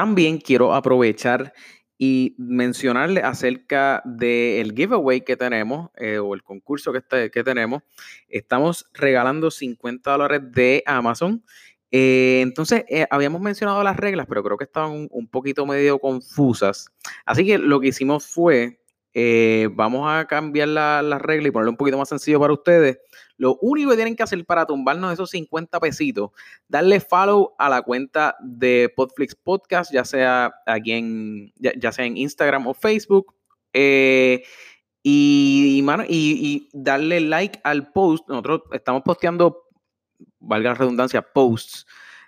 [0.00, 1.52] también quiero aprovechar
[1.98, 7.82] y mencionarle acerca del giveaway que tenemos eh, o el concurso que, que tenemos.
[8.26, 11.44] Estamos regalando 50 dólares de Amazon.
[11.90, 16.90] Eh, entonces, eh, habíamos mencionado las reglas, pero creo que estaban un, poquito medio confusas.
[17.26, 18.80] Así que lo que hicimos fue,
[19.72, 23.00] vamos a cambiar las reglas y ponerlo un poquito más sencillo para ustedes.
[23.40, 26.30] Lo único que tienen que hacer para tumbarnos esos 50 pesitos,
[26.68, 32.18] darle follow a la cuenta de Podflix Podcast, ya sea aquí en, ya, sea en
[32.18, 33.34] Instagram o Facebook.
[33.72, 34.42] Eh,
[35.02, 38.28] y, y, darle like al post.
[38.28, 39.62] Nosotros estamos posteando,
[40.38, 41.86] valga la redundancia, posts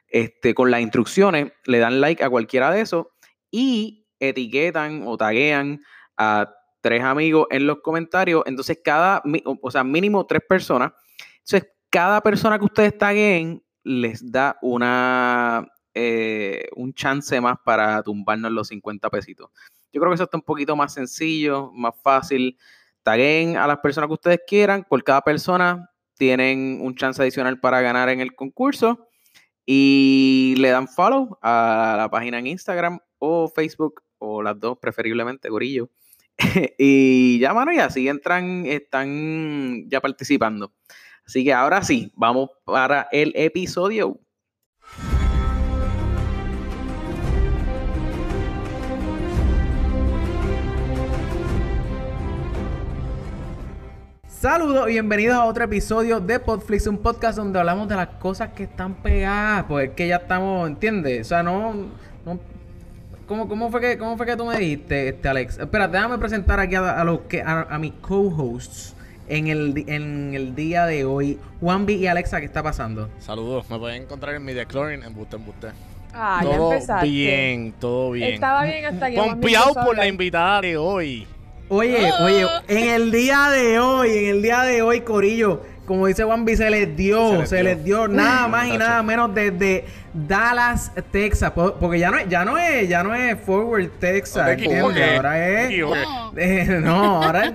[0.08, 1.52] este, con las instrucciones.
[1.66, 3.08] Le dan like a cualquiera de esos
[3.50, 5.82] y etiquetan o taguean
[6.16, 8.42] a tres amigos en los comentarios.
[8.44, 9.22] Entonces, cada,
[9.62, 10.92] o sea, mínimo tres personas.
[11.44, 18.52] Entonces, cada persona que ustedes taguen les da una, eh, un chance más para tumbarnos
[18.52, 19.50] los 50 pesitos.
[19.92, 22.56] Yo creo que eso está un poquito más sencillo, más fácil.
[23.02, 24.86] Taguen a las personas que ustedes quieran.
[24.88, 29.08] Por cada persona tienen un chance adicional para ganar en el concurso.
[29.66, 35.48] Y le dan follow a la página en Instagram o Facebook o las dos, preferiblemente,
[35.50, 35.90] Gorillo.
[36.78, 40.72] y ya, mano, y así entran, están ya participando.
[41.26, 44.18] Así que ahora sí, vamos para el episodio.
[54.26, 58.52] Saludos y bienvenidos a otro episodio de Podflix, un podcast donde hablamos de las cosas
[58.52, 61.26] que están pegadas, pues es que ya estamos, ¿entiendes?
[61.26, 61.72] O sea, no,
[62.24, 62.40] no
[63.26, 65.58] ¿Cómo, cómo, fue que, ¿Cómo fue que tú me dijiste, este, Alex?
[65.58, 68.96] Espera, déjame presentar aquí a, los que, a, mis co-hosts
[69.28, 71.38] en el, en el día de hoy.
[71.60, 73.08] Juanvi y Alexa, ¿qué está pasando?
[73.18, 75.68] Saludos, me pueden encontrar en mi Clorin en Buste en Buste.
[76.14, 77.06] Ah, todo ya empezaste.
[77.08, 78.34] bien, todo bien.
[78.34, 79.16] Estaba bien hasta que...
[79.16, 81.26] Confiado por la invitada de hoy.
[81.68, 86.24] Oye, oye, en el día de hoy, en el día de hoy, Corillo, como dice
[86.24, 88.06] Juan B, se les dio, se les, dio.
[88.08, 89.84] nada más y nada menos desde
[90.14, 95.62] Dallas, Texas, porque ya no es, ya no es, ya no es Forward, Texas, ahora
[95.64, 97.54] es, no, ahora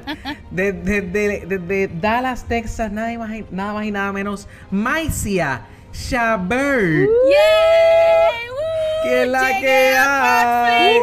[0.52, 5.62] desde, desde, Dallas, Texas, nada más, nada más y nada menos, Maicia
[5.92, 7.10] Chabert.
[9.04, 10.98] Que la que hay.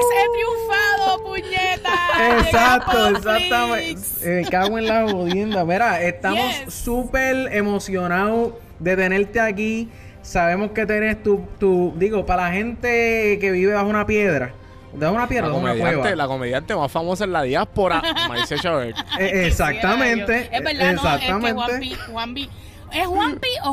[2.38, 4.00] Exacto, exactamente.
[4.24, 5.64] Me eh, cago en la jodienda.
[5.64, 9.88] Mira, estamos súper emocionados de tenerte aquí.
[10.22, 14.52] Sabemos que tenés tu, tu, digo, para la gente que vive bajo una piedra.
[14.94, 16.14] Debajo una piedra, la una cueva.
[16.14, 18.96] La comediante más famosa en la diáspora, Maricel Chabert.
[19.18, 20.48] Eh, exactamente.
[20.52, 21.52] Es verdad, exactamente.
[21.52, 22.48] No, es que Juanpi,
[22.92, 23.72] ¿Es Juanpi o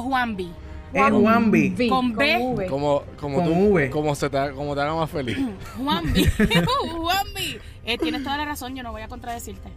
[0.91, 1.68] Juanbi?
[1.68, 1.90] Es Juanbi.
[1.90, 2.68] Con B.
[2.69, 3.90] Como, como Con tú, V.
[3.90, 5.38] Como, se te, como te haga más feliz.
[5.78, 6.25] Juanbi.
[6.25, 7.59] Juanbi.
[7.84, 9.68] Eh, tienes toda la razón, yo no voy a contradecirte.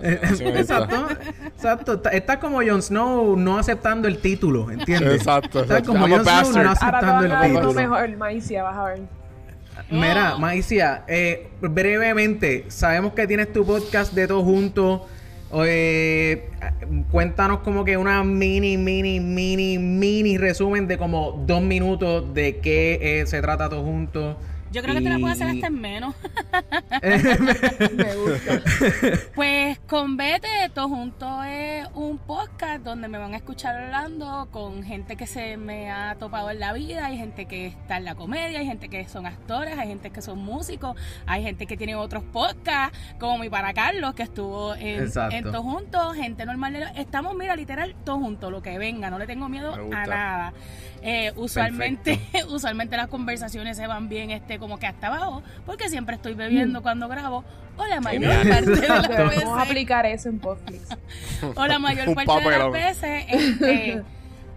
[0.00, 1.08] exacto,
[1.56, 2.02] exacto.
[2.12, 5.16] Está como Jon Snow no aceptando el título, ¿entiendes?
[5.16, 5.62] Exacto.
[5.62, 7.72] Está como Jon Snow no aceptando el título.
[7.72, 9.00] mejor, Maicia, vas a ver.
[9.90, 15.02] Mira, Maicia, eh, brevemente, sabemos que tienes tu podcast de todos juntos.
[15.54, 16.50] Eh,
[17.10, 23.20] cuéntanos como que una mini, mini, mini, mini resumen de como dos minutos de qué
[23.20, 24.36] eh, se trata todo juntos.
[24.72, 26.14] Yo creo que te la puedo hacer hasta en menos.
[27.02, 28.62] Me gusta.
[29.34, 34.82] Pues con Vete, todo junto es un podcast donde me van a escuchar hablando con
[34.82, 38.14] gente que se me ha topado en la vida, hay gente que está en la
[38.14, 40.96] comedia, hay gente que son actores, hay gente que son músicos,
[41.26, 45.62] hay gente que tiene otros podcasts, como mi para Carlos, que estuvo en, en Todo
[45.62, 46.92] Juntos, gente normal.
[46.96, 50.52] Estamos, mira, literal, todos juntos, lo que venga, no le tengo miedo a nada.
[51.02, 56.16] Eh, usualmente, usualmente las conversaciones se van bien este como que hasta abajo, porque siempre
[56.16, 56.82] estoy bebiendo mm.
[56.82, 57.44] cuando grabo,
[57.76, 59.44] o la mayor parte de las veces.
[59.44, 60.88] Vamos a aplicar eso en Netflix.
[61.54, 64.02] o la mayor parte de las veces, este,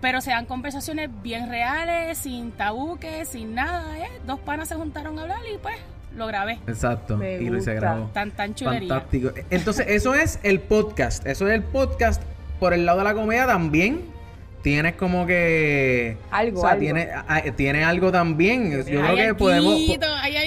[0.01, 4.09] pero sean conversaciones bien reales, sin tabuques, sin nada, ¿eh?
[4.25, 5.75] Dos panas se juntaron a hablar y pues
[6.15, 6.59] lo grabé.
[6.67, 7.23] Exacto.
[7.23, 8.09] y lo hice grabó.
[8.13, 8.89] Tan, tan chulería.
[8.89, 9.31] Fantástico.
[9.49, 11.25] Entonces, eso es el podcast.
[11.25, 12.21] Eso es el podcast.
[12.59, 14.18] Por el lado de la comedia también
[14.61, 18.71] tienes como que algo, o sea, Tiene, ah, tiene algo también.
[18.71, 19.75] Yo creo que podemos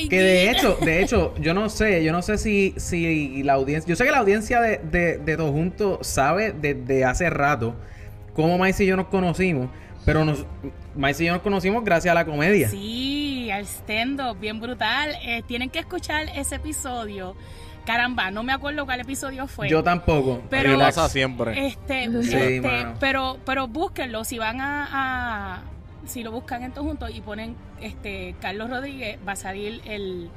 [0.09, 3.89] que de hecho de hecho yo no sé yo no sé si si la audiencia
[3.89, 7.75] yo sé que la audiencia de de, de todos juntos sabe desde hace rato
[8.35, 9.69] cómo Maíz y yo nos conocimos
[10.05, 10.45] pero nos
[10.95, 12.69] Maíz y yo nos conocimos gracias a la comedia.
[12.69, 13.23] Sí
[13.53, 15.15] al stand up bien brutal.
[15.23, 17.37] Eh, tienen que escuchar ese episodio
[17.85, 19.69] Caramba, no me acuerdo cuál episodio fue.
[19.69, 20.43] Yo tampoco.
[20.49, 21.67] Pero pasa siempre.
[21.67, 22.63] Este, este
[23.01, 25.63] pero, pero búsquenlo si van a,
[26.07, 30.31] si lo buscan en todo junto y ponen este Carlos Rodríguez, va a salir el,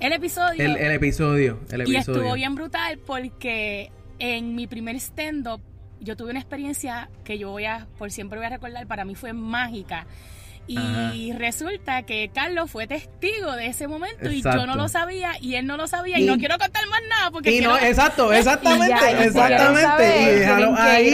[0.00, 0.64] el episodio.
[0.64, 2.18] El, el episodio, el y episodio.
[2.18, 5.60] estuvo bien brutal porque en mi primer stand-up
[6.00, 9.14] yo tuve una experiencia que yo voy a, por siempre voy a recordar, para mí
[9.14, 10.06] fue mágica.
[10.66, 11.38] Y Ajá.
[11.38, 14.66] resulta que Carlos fue testigo de ese momento y yo Exacto.
[14.66, 17.30] no lo sabía y él no lo sabía y, Y- no quiero contar más nada
[17.30, 20.22] porque Y no, quiero- exacto, exactamente, ya, exactamente.
[20.22, 21.08] y déjalo ahí.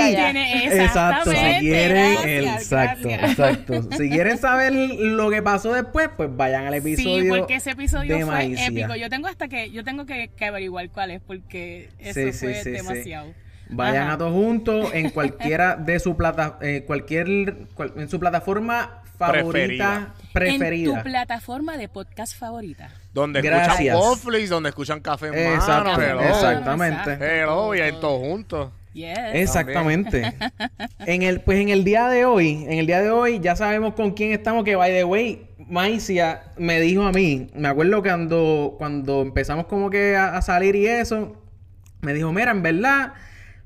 [0.73, 3.31] Exacto, si quieren, gracias, exacto, gracias.
[3.31, 3.83] exacto.
[3.97, 7.35] Si quieren saber lo que pasó después, pues vayan al episodio.
[7.35, 8.95] Sí, porque ese episodio de fue épico.
[8.95, 12.55] Yo tengo hasta que yo tengo que, que averiguar cuál es porque eso Sí, fue
[12.63, 12.71] sí.
[12.71, 13.33] demasiado.
[13.73, 14.13] Vayan Ajá.
[14.15, 20.15] a todos juntos en cualquiera de su plata, eh, cualquier, cual- en su plataforma favorita,
[20.33, 20.91] preferida.
[20.91, 22.91] En tu plataforma de podcast favorita.
[23.13, 23.81] Donde Gracias.
[23.81, 26.21] escuchan Netflix, donde escuchan Café en Mano, hello.
[26.21, 27.19] exactamente.
[27.21, 28.71] Hello, y ahí todos juntos.
[28.93, 29.19] Yes.
[29.35, 30.35] Exactamente.
[31.01, 33.95] en el, pues en el día de hoy, en el día de hoy ya sabemos
[33.95, 38.75] con quién estamos, que by the way, Maicia me dijo a mí, me acuerdo cuando,
[38.79, 41.37] cuando empezamos como que a, a salir y eso,
[42.01, 43.13] me dijo, mira, en verdad,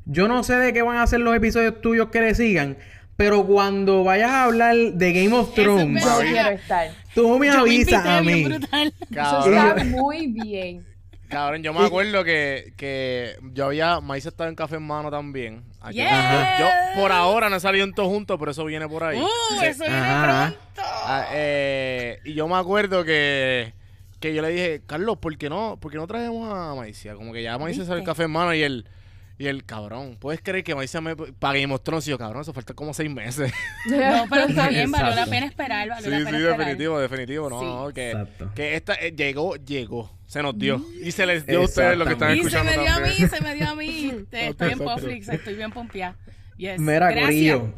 [0.04, 2.76] yo no sé de qué van a ser los episodios tuyos que le sigan,
[3.16, 6.90] pero cuando vayas a hablar de Game of Thrones, quiero estar.
[7.14, 8.44] tú me Yo avisas a mí.
[8.44, 8.88] brutal.
[9.00, 10.84] Eso Cabrón, está muy bien.
[11.28, 15.62] cabrón, yo me acuerdo que, que yo había, Maíz estaba en Café en Mano también.
[15.80, 15.98] Aquí.
[15.98, 16.66] Yo, yo
[17.00, 19.20] por ahora no he salido en todos juntos, pero eso viene por ahí.
[19.20, 20.52] Uh, eso viene Ajá.
[20.74, 20.82] pronto.
[21.06, 23.74] Ah, eh, y yo me acuerdo que,
[24.20, 27.14] que yo le dije, Carlos, ¿por qué no, por qué no traemos a Maicia?
[27.14, 28.86] Como que ya Maicia sale el café en mano y el,
[29.36, 32.06] y el cabrón, ¿puedes creer que Maicia me pague Game of Thrones?
[32.06, 33.52] Y yo, cabrón, eso falta como seis meses.
[33.86, 36.58] No, pero está bien, valió la pena esperar, valió sí, la sí, esperar.
[36.58, 37.50] definitivo, definitivo.
[37.50, 37.66] No, Sí.
[37.66, 38.52] no, que, Exacto.
[38.54, 40.80] que esta eh, llegó, llegó, se nos dio.
[41.02, 43.00] Y se les dio a ustedes lo que están Y se escuchando me dio a
[43.00, 44.12] mí, se me dio a mí.
[44.32, 46.16] Estoy en Popflix, estoy bien pompeada.
[46.56, 46.78] Yes.
[46.80, 47.24] Mira, Gracias.
[47.26, 47.74] Corillo.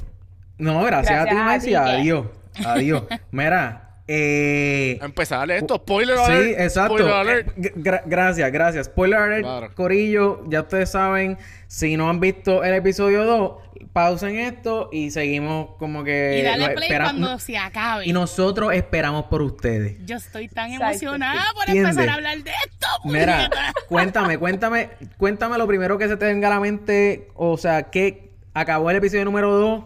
[0.58, 2.00] No, gracias, a ti, Gracias a ti, ¿qué?
[2.00, 2.26] Adiós.
[2.64, 3.02] Adiós.
[3.30, 4.98] Mira, eh...
[5.00, 6.60] A empezar, dale esto, spoiler Sí, alert.
[6.60, 6.94] exacto.
[6.98, 7.48] Spoiler alert.
[7.58, 8.86] Eh, gra- gracias, gracias.
[8.86, 9.74] Spoiler alert, Claro.
[9.74, 13.52] Corillo, ya ustedes saben, si no han visto el episodio 2,
[13.92, 18.06] pausen esto y seguimos como que Y dale lo play espera- cuando se acabe.
[18.06, 19.96] y nosotros esperamos por ustedes.
[20.04, 20.90] Yo estoy tan Exacto.
[20.92, 21.90] emocionada por ¿Entiendes?
[21.92, 22.86] empezar a hablar de esto.
[23.04, 23.72] Mira, puñeta.
[23.88, 28.30] cuéntame, cuéntame, cuéntame lo primero que se te venga a la mente, o sea, que
[28.54, 29.84] acabó el episodio número 2,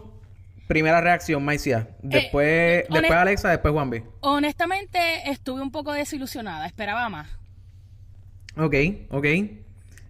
[0.73, 1.89] primera reacción, Maicia.
[2.01, 4.03] Después, Eh, después honest- Alexa, después Juanvi.
[4.21, 6.65] Honestamente, estuve un poco desilusionada.
[6.65, 7.27] Esperaba más.
[8.57, 8.75] Ok,
[9.09, 9.25] ok.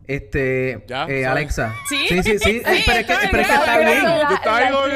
[0.07, 1.25] Este, Ya, eh.
[1.25, 1.73] Alexa.
[1.87, 1.95] ¿Sí?
[2.09, 2.37] sí, sí.
[2.37, 2.39] sí.
[2.39, 3.61] Sí, Eh, pero es que, está pero es que bien.
[3.63, 4.03] está bien.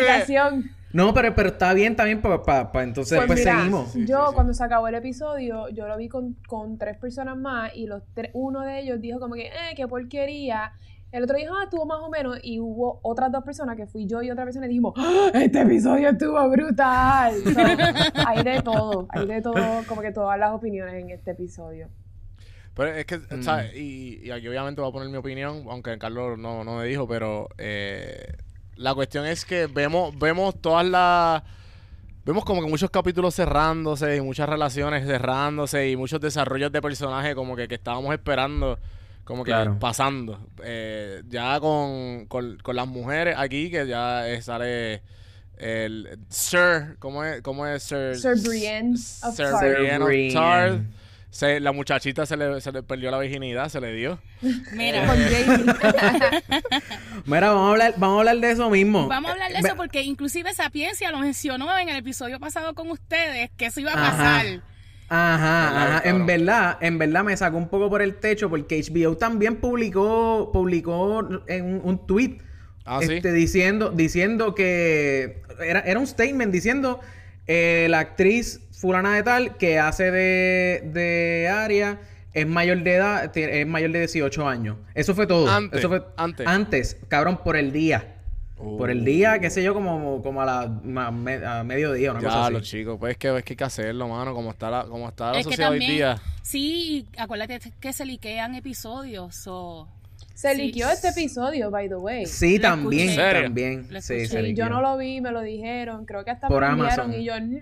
[0.06, 0.64] La, Yo la.
[0.94, 3.94] No, pero, pero está bien también para pa, pa- entonces Pues después mira, seguimos.
[4.10, 7.86] yo cuando se acabó el episodio, yo lo vi con, con tres personas más y
[7.88, 10.72] los tres, uno de ellos dijo como que, eh, qué porquería.
[11.16, 12.38] El otro dijo, ah, estuvo más o menos.
[12.44, 15.62] Y hubo otras dos personas, que fui yo y otra persona, y dijimos, "Ah, este
[15.62, 17.34] episodio estuvo brutal.
[17.42, 17.50] So,
[18.28, 21.88] hay de todo, hay de todo, como que todas las opiniones en este episodio.
[22.74, 23.44] Pero es que, Mm.
[23.44, 23.74] ¿sabes?
[23.78, 27.08] Y, y aquí obviamente voy a poner mi opinión, aunque Carlos no, no me dijo,
[27.08, 28.34] pero eh,
[28.76, 31.44] la cuestión es que vemos, vemos todas las...
[32.26, 37.36] Vemos como que muchos capítulos cerrándose y muchas relaciones cerrándose y muchos desarrollos de personajes
[37.36, 38.80] como que, que estábamos esperando,
[39.26, 39.78] como que Claro.
[39.80, 40.40] pasando.
[40.64, 45.04] Eh, ya con, con, con las mujeres aquí, que ya eh, sale
[45.58, 47.42] el Sir, ¿cómo es?
[47.42, 48.16] ¿Cómo es Sir?
[48.16, 49.48] Sir Brienne of Sir.
[49.60, 50.34] Brienne of Brienne.
[50.34, 50.82] Tart.
[51.32, 54.20] Se- la muchachita se le, se le perdió la virginidad, se le dio.
[54.72, 55.66] Mira, Con Jamie.
[57.26, 59.08] Mira, vamos a hablar, vamos a hablar de eso mismo.
[59.08, 62.90] vamos a hablar de eso porque inclusive Sapiencia lo mencionó en el episodio pasado con
[62.92, 64.12] ustedes, que eso iba a Ajá.
[64.12, 64.62] pasar.
[65.10, 66.10] Ajá, ajá.
[66.10, 70.50] En verdad, en verdad me sacó un poco por el techo porque HBO también publicó,
[70.52, 72.40] publicó en un, un tweet
[72.86, 73.16] Ah, sí.
[73.16, 77.00] este, diciendo, diciendo que era, era un statement diciendo
[77.48, 82.00] eh, la actriz fulana de tal que hace de, de Aria
[82.34, 84.78] es mayor de edad, es mayor de 18 años.
[84.94, 85.50] Eso fue todo.
[85.50, 86.46] Antes, Eso fue antes.
[86.46, 88.15] Antes, cabrón, por el día.
[88.58, 92.22] Por el día, qué sé yo, como, como a la ma- me- a mediodía, una
[92.22, 92.54] cosa Ya, así.
[92.54, 95.10] los chicos, pues es que, es que hay que hacerlo, mano, como está la, como
[95.10, 96.18] está la Es que sociedad hoy día.
[96.42, 99.36] sí, acuérdate que se liquean episodios.
[99.36, 99.88] So,
[100.34, 100.62] Se Sí.
[100.64, 102.26] liqueó este episodio, by the way.
[102.26, 103.88] Sí, Lo también, también.
[104.02, 106.06] Sí, Sí, yo no lo vi, me lo dijeron.
[106.06, 107.14] Creo que hasta Por me lo Amazon.
[107.14, 107.58] y yo, no.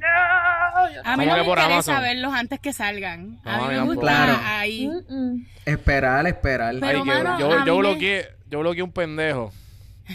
[1.04, 3.40] a mí ¿Cómo no que me interesa verlos antes que salgan.
[3.44, 4.40] No, A mí a me gusta Claro.
[4.44, 4.88] ahí.
[4.88, 5.46] Mm, mm.
[5.66, 6.76] Esperar, esperar.
[6.80, 9.52] Pero, Ay, mano, yo, a yo bloqueé, yo bloqueé un pendejo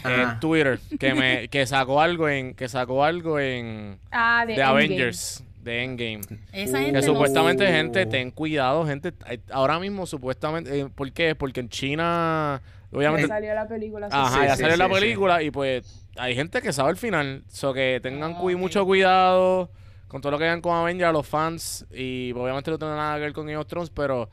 [0.03, 0.33] Ajá.
[0.33, 4.61] en Twitter que me, que sacó algo en, que sacó algo en Ah, de.
[4.61, 6.21] Avengers, de Endgame.
[6.53, 9.13] Esa Uh, gente Que no- supuestamente, gente, ten cuidado, gente.
[9.29, 11.35] eh, Ahora mismo, supuestamente, eh, ¿por qué?
[11.35, 13.27] Porque en China Obviamente.
[13.27, 14.07] Ya salió la película.
[14.11, 14.93] Ajá, Sí, ya sí, salió sí, la sí.
[14.93, 17.43] película y pues hay gente que sabe el final.
[17.47, 18.51] So que tengan ok.
[18.57, 19.69] mucho cuidado
[20.07, 21.85] con todo lo que hagan con Avengers, los fans.
[21.93, 24.27] Y obviamente no tiene nada que ver con Game of Thrones, pero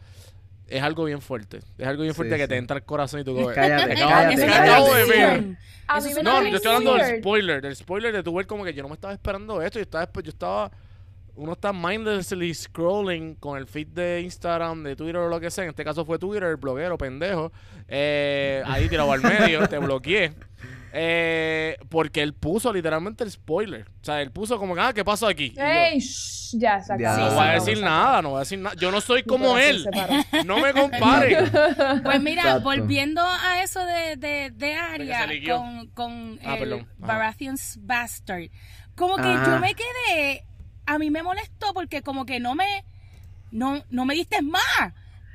[0.68, 1.58] es algo bien fuerte.
[1.78, 2.48] Es algo bien Sí, fuerte que sí.
[2.48, 3.48] te entra al corazón y tú como...
[3.52, 5.44] Cállate, Acabo- cállate, acabo de ver.
[6.24, 8.88] No, yo estoy hablando del spoiler, del spoiler de tu ver como que yo no
[8.88, 10.70] me estaba esperando esto, yo estaba, yo estaba,
[11.36, 15.64] uno está mindlessly scrolling con el feed de Instagram, de Twitter o lo que sea,
[15.64, 17.52] en este caso fue Twitter, el bloguero, pendejo,
[17.88, 20.32] eh, ahí tirado al medio, te bloqueé,
[20.92, 25.04] eh, porque él puso literalmente el spoiler, o sea, él puso como que, ah, ¿qué
[25.04, 25.46] pasó aquí?
[25.46, 25.98] Y yo, ¡Ey!
[26.00, 26.98] shh, ya, acabó.
[27.18, 29.58] no Sí, voy a decir nada, no voy a decir nada, yo no soy como
[29.58, 29.86] él,
[30.46, 31.50] no me comparen.
[32.02, 32.62] Pues mira, Exacto.
[32.64, 34.76] volviendo a eso de, de, de
[35.28, 35.58] liqueó.
[35.58, 36.86] con, con Ah, el.
[36.98, 38.48] Baratheon's Bastard,
[38.94, 39.44] como que Ajá.
[39.54, 40.44] yo me quedé,
[40.86, 42.84] a mí me molestó porque como que no me,
[43.50, 44.62] no, no me diste más.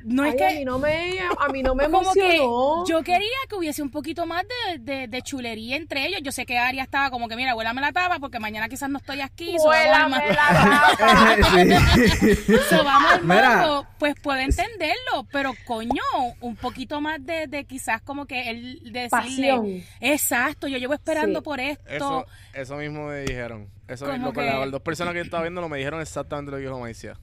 [0.03, 0.43] No es que...
[0.43, 2.85] a mí no me, a mí no me que emocionó.
[2.87, 4.43] yo quería que hubiese un poquito más
[4.73, 6.21] de, de, de chulería entre ellos.
[6.23, 8.97] Yo sé que Aria estaba como que, mira, huélame la tapa porque mañana quizás no
[8.97, 9.55] estoy aquí.
[9.59, 11.37] Vuélame la tapa.
[12.69, 16.01] So vamos al pues puedo entenderlo, pero coño,
[16.39, 19.83] un poquito más de, de quizás como que él decirle, Pasión.
[19.99, 21.43] exacto, yo llevo esperando Sí.
[21.43, 21.83] por esto.
[21.87, 25.43] Eso, eso mismo me dijeron, eso Como mismo, que- las dos personas que yo estaba
[25.43, 27.17] viendo lo me dijeron exactamente lo que dijo Maicia.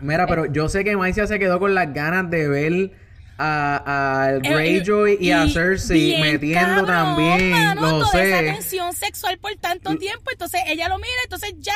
[0.00, 2.90] Mira, pero yo sé que Maicia se quedó con las ganas de ver
[3.38, 7.50] a, a Eh, Greyjoy y, a Cersei bien metiendo cabrón, también.
[7.50, 8.44] mano, lo toda esa sé.
[8.44, 11.74] tensión sexual por tanto tiempo, entonces ella lo mira, entonces ya,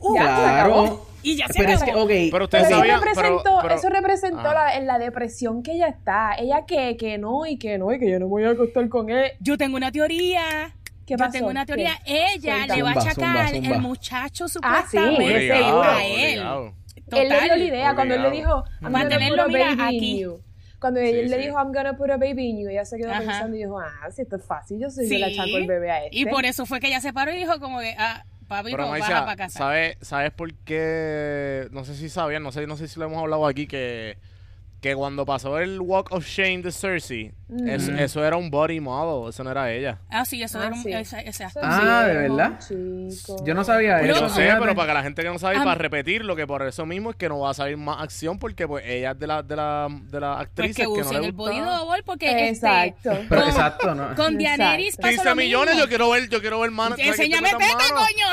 [0.00, 1.06] uh, Ya, Claro.
[1.22, 2.06] y ya se Pero es acabó.
[2.08, 2.30] que, ok.
[2.32, 4.54] Pero ustedes Pero eso sabían, representó, pero- pero- eso representó Ajá.
[4.54, 6.34] la, en la depresión que ella está.
[6.38, 9.10] Ella que, que no, y que no, y que yo no voy a acostar con
[9.10, 9.32] él.
[9.40, 10.74] Yo tengo una teoría.
[11.16, 11.98] ¿Qué Yo tengo una teoría.
[12.04, 12.34] ¿Qué?
[12.34, 12.76] Ella Cuéntame.
[12.76, 13.74] le va a achacar zumba, zumba.
[13.76, 14.52] el muchacho Ah, sí,
[14.98, 15.82] supuestamente seguro.
[15.82, 16.38] a él.
[16.38, 16.74] obligado.
[16.96, 17.62] Él le dio la Total.
[17.62, 18.64] idea cuando él le dijo, Obligado.
[18.80, 20.20] I'm gonna Mantenerlo, put a mira, baby aquí.
[20.20, 20.40] you.
[20.80, 21.42] Cuando Sí, él le sí.
[21.46, 23.18] dijo, I'm gonna put a baby in you, ella se quedó Ajá.
[23.20, 25.18] pensando y dijo, ah, si esto es fácil, yo soy yo Sí.
[25.18, 26.16] le achaco el bebé a este.
[26.16, 28.84] Y por eso fue que ella se paró y dijo como que, ah, papi, Pero
[28.84, 29.58] no baja Maicia, para casa.
[29.58, 31.68] ¿sabes, ¿sabes por qué?
[31.72, 34.16] No sé si sabían, no sé, no sé si lo hemos hablado aquí, que,
[34.80, 37.68] que cuando pasó el Walk of Shame de Cersei, Mm.
[37.68, 39.98] eso, eso era un body model, eso no era ella.
[40.08, 40.88] Ah, sí, eso Ah, era un...
[40.88, 42.60] Ese, ese Ah, ¿de verdad?
[42.60, 43.44] chico.
[43.44, 44.20] Yo no sabía Yo eso.
[44.22, 44.60] lo sé, fíjate.
[44.60, 45.64] pero para que la gente que no sabe, y Ah.
[45.64, 48.38] para repetir, lo que por eso mismo es que no va a salir más acción,
[48.38, 51.12] porque pues ella es de las de la, de las Pues actrices que que, no
[51.20, 53.10] le el body double porque Exacto.
[53.10, 53.26] este...
[53.28, 54.14] Pero con- exacto, ¿no?
[54.14, 57.00] Con Daenerys pasó 15 lo millones, yo quiero ver, yo quiero ver manos.
[57.00, 58.26] Enséñame teta, coño.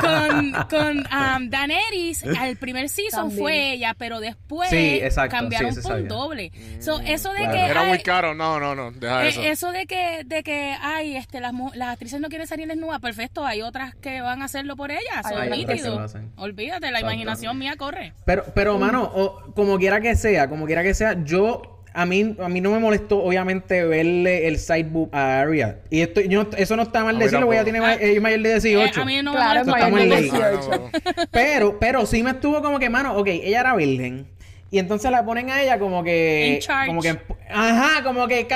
[0.00, 3.38] con con um, Daenerys, al primer season También.
[3.38, 6.52] fue ella, pero después Sí, exacto, cambiaron sí, por un doble.
[6.80, 7.52] So, eso de Claro.
[7.52, 9.42] que Era muy ay, caro, no, no, no, deja eh, eso.
[9.42, 13.44] eso de que de que ay, este las, las actrices no quieren salir desnudas, perfecto,
[13.46, 16.14] hay otras que van a hacerlo por ellas, son nítidos.
[16.36, 17.06] Olvídate, la Exacto.
[17.12, 18.12] imaginación mía corre.
[18.24, 22.36] Pero, pero mano, o- como quiera que sea, como quiera que sea, yo a mí,
[22.38, 25.78] a mí no me molestó, obviamente, verle el side boob a Arya.
[25.90, 27.98] Y esto, yo, no- eso no está mal decirlo, porque ella tiene tampoco.
[28.00, 28.98] ma- ella es mayor de 18.
[28.98, 29.90] Eh, a mí no me Claro, es molesta.
[29.90, 30.70] mayor de porque- 18.
[30.70, 30.90] No, no.
[31.30, 34.28] Pero, pero sí me estuvo como que, mano, ok, ella era virgen.
[34.70, 36.52] Y entonces la ponen a ella como que.
[36.54, 36.88] In charge.
[36.88, 37.18] Como que.
[37.50, 38.46] Ajá, como que.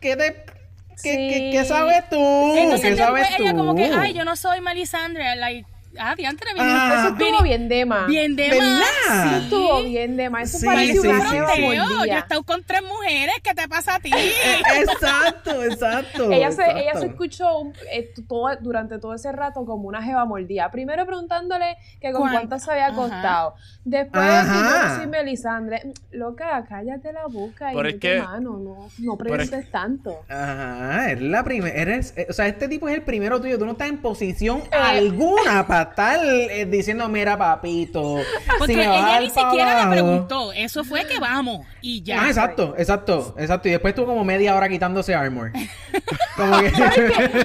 [0.00, 0.44] ¿Qué te.
[1.02, 1.28] ¿Qué, Sí.
[1.30, 2.16] qué- qué sabes tú?
[2.56, 3.42] Entonces ¿Qué sabes tú?
[3.44, 5.66] ella como que, ay, yo no soy Melisandre, like,
[5.98, 6.94] ah, diantre, bien, Ah.
[6.98, 8.06] Eso estuvo bien de más.
[8.06, 9.22] bien de ¿Verdad?
[9.22, 9.44] sí.
[9.44, 10.48] estuvo bien de más.
[10.48, 11.08] Eso Sí, parece sí, sí.
[11.08, 14.10] Fronteo, Yo he estado con tres mujeres, ¿qué te pasa a ti?
[14.78, 16.30] Exacto, exacto.
[16.30, 20.24] Ella se, ella se escuchó un- eh, todo- durante todo ese rato como una jeva
[20.24, 20.70] mordida.
[20.70, 22.38] Primero preguntándole que con ¿Cuánto?
[22.48, 22.96] cuánto se había Ajá.
[22.96, 23.54] costado.
[23.84, 24.24] Después,
[24.96, 25.92] soy Melisandre.
[26.12, 28.50] Loca, cállate la boca y Pero es que- mano.
[28.60, 30.20] No, no es- preguntes tanto.
[30.28, 31.74] Ajá, eres la primera.
[31.80, 33.58] Eres, eh, o sea, este tipo es el primero tuyo.
[33.58, 34.76] Tú no estás en posición Eh.
[34.76, 38.16] alguna para estar eh, diciendo, mira, papito.
[38.58, 39.90] Porque si ella ni siquiera me abajo".
[39.90, 40.52] preguntó.
[40.52, 42.22] Eso fue que vamos y ya.
[42.22, 43.68] Ah, exacto, exacto, exacto.
[43.68, 45.52] Y después estuvo como media hora quitándose armor.
[46.36, 46.70] Como que...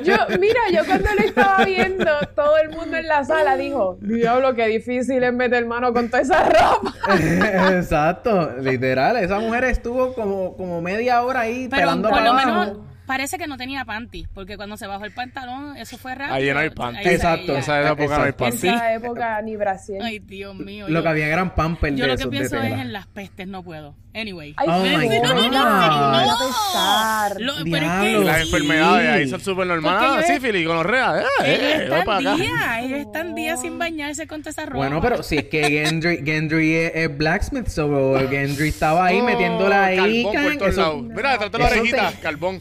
[0.05, 4.55] Yo, mira, yo cuando lo estaba viendo, todo el mundo en la sala dijo, diablo,
[4.55, 6.93] qué difícil es meter mano con toda esa ropa.
[7.73, 9.17] Exacto, literal.
[9.17, 12.49] Esa mujer estuvo como, como media hora ahí Pero pelando por para lo abajo.
[12.49, 16.35] menos parece que no tenía panty, porque cuando se bajó el pantalón, eso fue rápido.
[16.35, 17.07] Ahí no hay panty.
[17.09, 17.55] Exacto.
[17.55, 18.45] Esa época no hay Exacto.
[18.45, 18.67] En panty.
[18.67, 19.97] esa época ni Brasil.
[20.01, 20.88] Ay, Dios mío.
[20.88, 23.47] Lo yo- que había eran pampers Yo de lo que pienso es en las pestes,
[23.47, 23.95] no puedo.
[24.13, 24.53] Anyway.
[24.57, 25.24] Ay, Oh my God.
[25.24, 25.51] no, No.
[25.51, 27.39] no.
[27.39, 28.19] Lo- pero es Diablo.
[28.19, 28.41] que Las Sí.
[28.43, 30.09] enfermedades ahí son súper normales.
[30.27, 31.24] Ah, sífilis, gonorrea.
[31.43, 34.77] Eh, ellos eh, para están días, ellos están días sin bañarse con toda esa ropa.
[34.77, 39.25] Bueno, pero si es que Gendry, Gendry es, es blacksmith, so Gendry estaba ahí Oh,
[39.25, 40.24] metiéndola ahí.
[40.24, 41.03] Carbón por can, todos eso, lados.
[41.03, 42.59] Mira, detrás de la orejita, carbón.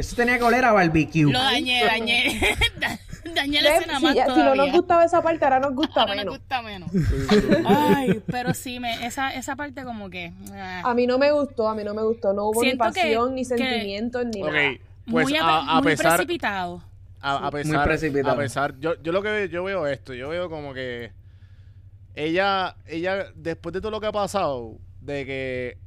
[0.00, 1.24] Eso tenía que oler a barbecue.
[1.30, 2.40] Lo dañé, dañé.
[3.34, 6.14] Dañé la escena más si, si no nos gustaba esa parte, ahora nos gusta Ahora
[6.14, 6.32] menos.
[6.32, 6.90] nos gusta menos.
[7.66, 10.32] Ay, pero sí, me, esa, esa parte como que...
[10.54, 12.32] ah, A mí no me gustó, a mí no me gustó.
[12.32, 14.70] No hubo Siento ni que- pasión, ni que- sentimientos, ni Ok, nada.
[15.10, 16.82] pues muy, a, a muy pesar, precipitado.
[17.20, 18.34] a, a Muy pesar, precipitado.
[18.34, 21.12] a pesar, yo, yo lo que veo, yo veo esto, yo veo como que
[22.14, 25.78] ella, ella, después de todo lo que ha pasado, de que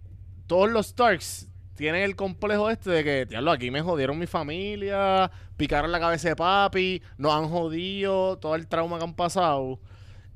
[0.47, 1.47] todos los Starks
[1.81, 6.29] tienen el complejo este de que, diablo, aquí me jodieron mi familia, picaron la cabeza
[6.29, 9.79] de papi, nos han jodido, todo el trauma que han pasado.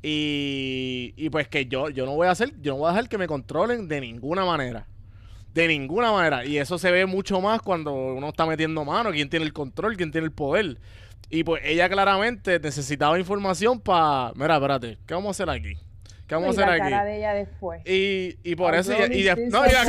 [0.02, 3.10] Y, y pues que yo, yo no voy a hacer, yo no voy a dejar
[3.10, 4.88] que me controlen de ninguna manera.
[5.54, 6.46] De ninguna manera.
[6.46, 9.98] Y eso se ve mucho más cuando uno está metiendo mano, quién tiene el control,
[9.98, 10.80] quién tiene el poder.
[11.30, 14.32] Y pues ella claramente necesitaba información para...
[14.34, 15.78] Mira, espérate, ¿qué vamos a hacer aquí?
[16.28, 17.08] ¿Qué vamos Y a la hacer cara aquí?
[17.12, 17.82] de ella después.
[17.86, 18.94] Y, y por Oh, eso...
[18.94, 19.84] Y, y de- no, y, acá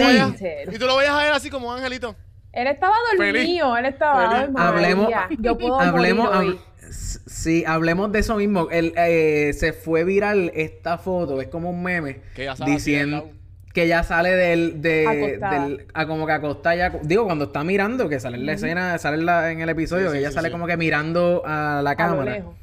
[0.72, 2.14] y tú lo veías a él así como un angelito.
[2.52, 6.58] Él estaba dormido, él estaba María, Hablemos, Yo puedo hablemos, morir hoy.
[6.58, 8.68] habl- sí, hablemos de eso mismo.
[8.70, 13.30] El, eh, se fue viral esta foto, es como un meme Que diciendo
[13.74, 15.68] que ya sale del, de, Acostada.
[15.68, 18.96] del a como que acostada ya, digo cuando está mirando, que sale en la escena,
[18.96, 20.52] sale en, la- en el episodio, Sí, que sí, ella sí, sale sí.
[20.52, 22.32] como que mirando a la a lo cámara.
[22.32, 22.54] lejos.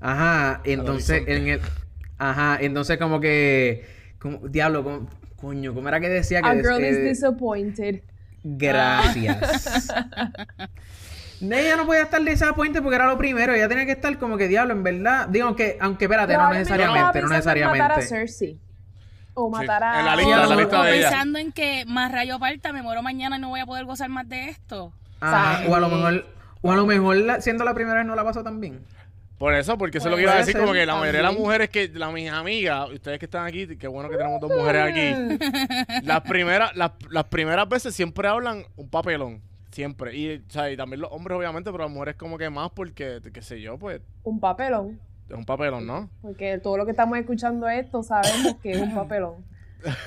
[0.00, 1.60] Ajá, entonces en el
[2.18, 3.84] ajá, entonces como que
[4.18, 8.00] como, diablo, como- coño, ¿cómo era que decía que A girl is eh, disappointed.
[8.42, 9.88] Gracias.
[11.40, 13.52] No, Ella no podía estar disappointed porque era lo primero.
[13.52, 15.28] Ella tenía que estar como que diablo, en verdad.
[15.28, 18.02] Digo, aunque, aunque espérate, no necesariamente, no en Matar a necesariamente.
[18.06, 18.58] Cersei.
[19.34, 20.00] O matar a...
[20.00, 21.08] en la lista, a en la lo lista O de ella.
[21.10, 24.08] pensando en que más rayo parta, me muero mañana y no voy a poder gozar
[24.08, 24.94] más de esto.
[25.20, 25.68] Ajá, ¿sabes?
[25.68, 26.26] o a lo mejor,
[26.62, 28.80] o a lo mejor la- siendo la primera vez no la pasó tan bien.
[29.38, 31.26] Por eso, porque eso es lo que iba a decir, como que la mayoría de
[31.26, 34.50] las mujeres que, la, mis amigas, ustedes que están aquí, qué bueno que tenemos dos
[34.50, 36.02] mujeres aquí.
[36.06, 39.42] las primeras, las, las primeras veces siempre hablan un papelón.
[39.72, 40.16] Siempre.
[40.16, 43.20] Y, o sea, y también los hombres, obviamente, pero las mujeres como que más porque,
[43.30, 44.98] qué sé yo, pues, Un papelón.
[45.28, 46.08] es un papelón, ¿no?
[46.22, 49.44] Porque todo lo que estamos escuchando esto sabemos que es un papelón.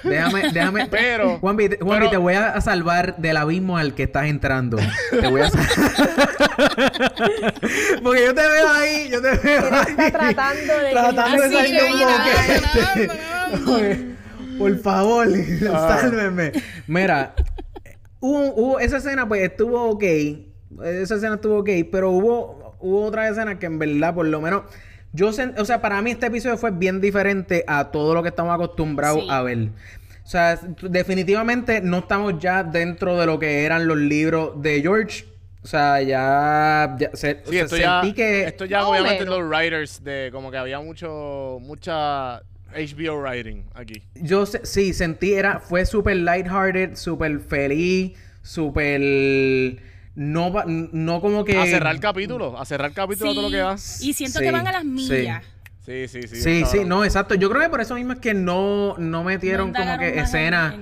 [0.03, 0.87] Déjame, déjame.
[0.87, 4.77] Pero- Juanvi, te- Juanvi, pero- te voy a salvar del abismo al que estás entrando.
[5.11, 5.69] Te voy a salvar.
[8.03, 9.85] Porque yo te veo ahí, yo te veo ahí.
[9.97, 10.91] está tratando de...
[10.91, 14.09] Tratando de salir un boquete.
[14.57, 15.27] Por favor,
[15.73, 15.97] Ah.
[16.01, 16.51] sálveme.
[16.87, 17.33] Mira,
[18.19, 20.03] hubo, hubo- esa escena pues estuvo ok.
[20.83, 24.63] Esa escena estuvo ok, pero hubo, hubo otra escena que en verdad, por lo menos,
[25.13, 28.53] yo o sea, para mí este episodio fue bien diferente a todo lo que estamos
[28.53, 29.27] acostumbrados Sí.
[29.29, 29.69] a ver.
[30.23, 35.25] O sea, definitivamente no estamos ya dentro de lo que eran los libros de George.
[35.63, 39.41] O sea, ya, ya se- Sí, se- esto ya, sentí que esto ya obviamente los
[39.43, 42.41] writers de como que había mucho, mucha
[42.73, 44.03] HBO writing aquí.
[44.15, 48.11] Yo se- sí, sentí, era, fue súper lighthearted, súper feliz,
[48.43, 49.01] súper...
[50.21, 51.57] No, va- no como que...
[51.57, 53.75] A cerrar el capítulo, a cerrar el capítulo todo lo que da.
[54.01, 54.87] Y siento Sí, que van a las sí.
[54.89, 55.43] millas.
[55.85, 56.35] Sí, sí, sí.
[56.35, 57.35] Sí, sí, no, exacto.
[57.35, 60.75] Yo creo que por eso mismo es que no, no metieron No como que escenas.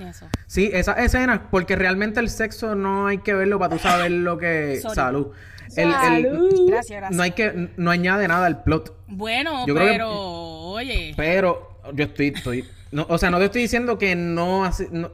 [0.48, 4.38] Sí, esas escenas, porque realmente el sexo no hay que verlo para tú saber lo
[4.38, 4.80] que...
[4.82, 4.94] Sorry.
[4.96, 5.26] Salud.
[5.76, 6.68] El- el- Salud.
[6.70, 7.16] Gracias, gracias.
[7.16, 7.68] no hay que...
[7.76, 8.92] No añade nada al plot.
[9.06, 11.14] Bueno, Yo creo que- pero, oye.
[11.16, 12.32] Pero yo estoy...
[12.34, 14.64] estoy no, o sea, no te estoy diciendo que no...
[14.64, 15.12] hace- no,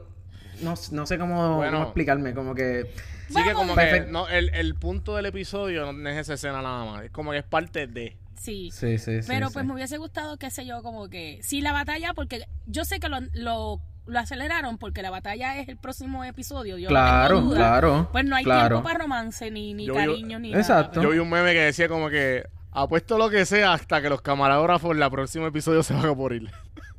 [0.63, 1.71] no, no sé cómo, Bueno.
[1.73, 2.89] cómo explicarme, como que...
[3.27, 4.11] Sí que como que Perfecto.
[4.11, 7.03] no, el, el punto del episodio no es esa escena nada más.
[7.05, 8.17] Es como que es parte de.
[8.35, 8.69] Sí.
[8.71, 9.27] Sí, sí, sí.
[9.27, 9.53] Pero sí.
[9.53, 11.39] pues me hubiese gustado, qué sé yo, como que.
[11.41, 15.67] Sí, la batalla, porque yo sé que lo, lo, lo aceleraron porque la batalla es
[15.67, 16.77] el próximo episodio.
[16.77, 17.57] Yo no Claro, tengo duda.
[17.57, 18.09] claro.
[18.11, 18.75] Pues no hay claro.
[18.75, 21.01] tiempo para romance, ni, ni Yo vi- cariño, ni Exacto.
[21.01, 24.21] Yo vi un meme que decía como que apuesto lo que sea hasta que los
[24.21, 26.51] camarógrafos en el próximo episodio se van a morir.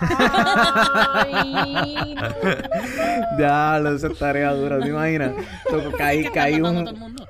[0.00, 3.38] Ay, no.
[3.38, 5.32] Ya, lo esa tarea dura, ¿te imaginas?
[5.68, 5.92] Toco-.
[5.96, 6.84] Caí, Que caí un...
[6.84, 7.26] todo el mundo.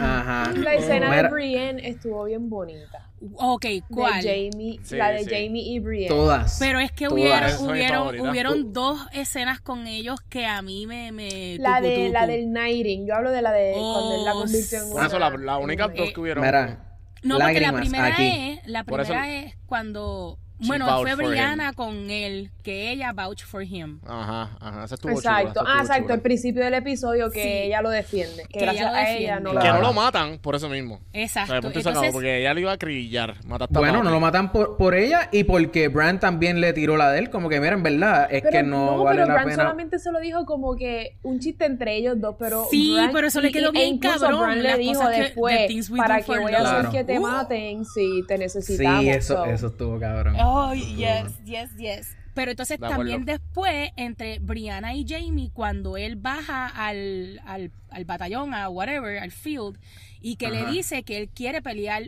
[0.00, 0.52] Ajá.
[0.54, 3.10] La escena Mira, de Brienne estuvo bien bonita.
[3.34, 4.22] Ok, ¿cuál?
[4.22, 5.30] De Jamie, Sí, la de sí.
[5.30, 6.08] Jamie y Brienne.
[6.14, 6.56] Todas.
[6.58, 7.60] Pero es que Todas.
[7.60, 11.12] hubieron, hubieron, hubieron dos escenas con ellos que a mí me...
[11.12, 12.12] me La tucu, de tucu.
[12.12, 13.06] la del Knighting.
[13.06, 15.06] Yo hablo de la de cuando él la Oh, convirtió en una.
[15.06, 16.44] Eso la, la única en- dos que hubieron.
[16.44, 18.26] Mira, No, porque la primera aquí.
[18.62, 21.16] es, la eso- primera es cuando, bueno, fue him.
[21.18, 24.00] Brianna con él, que ella vouch for him.
[24.06, 24.84] Ajá, ajá.
[24.84, 25.64] Esa estuvo chula, Exacto.
[25.66, 26.02] Ah, exacto.
[26.04, 26.14] chula.
[26.14, 27.48] El principio del episodio que Sí.
[27.48, 28.44] ella lo defiende.
[28.48, 29.40] Que, Que ella gracias lo a ella defiende.
[29.42, 29.76] no Que lo Claro.
[29.80, 30.94] no lo matan por eso mismo.
[30.96, 31.52] O Exacto.
[31.52, 33.34] sea, punto y sacado, Entonces, porque ella le iba a acribillar.
[33.44, 36.96] Mataste a Bueno, no lo matan por, por ella y porque Bran también le tiró
[36.96, 37.30] la de él.
[37.30, 39.62] Como que, mira, en verdad, es Pero que no, vale pero la Bran pena.
[39.64, 43.26] solamente se lo dijo como que un chiste entre ellos dos, pero Sí, Bran- pero
[43.28, 46.78] eso le quedó e bien cabrón, Bran le dijo que- después, para que voy a
[46.78, 49.00] hacer que te maten si te necesitamos.
[49.02, 49.44] Sí, eso, so.
[49.46, 50.34] eso estuvo cabrón.
[50.48, 52.16] Oh, yes, yes, yes.
[52.34, 58.04] Pero entonces De también después, entre Brianna y Jamie, cuando él baja al, al, al
[58.04, 59.78] batallón, a whatever, al field,
[60.20, 62.02] y que le dice que él quiere pelear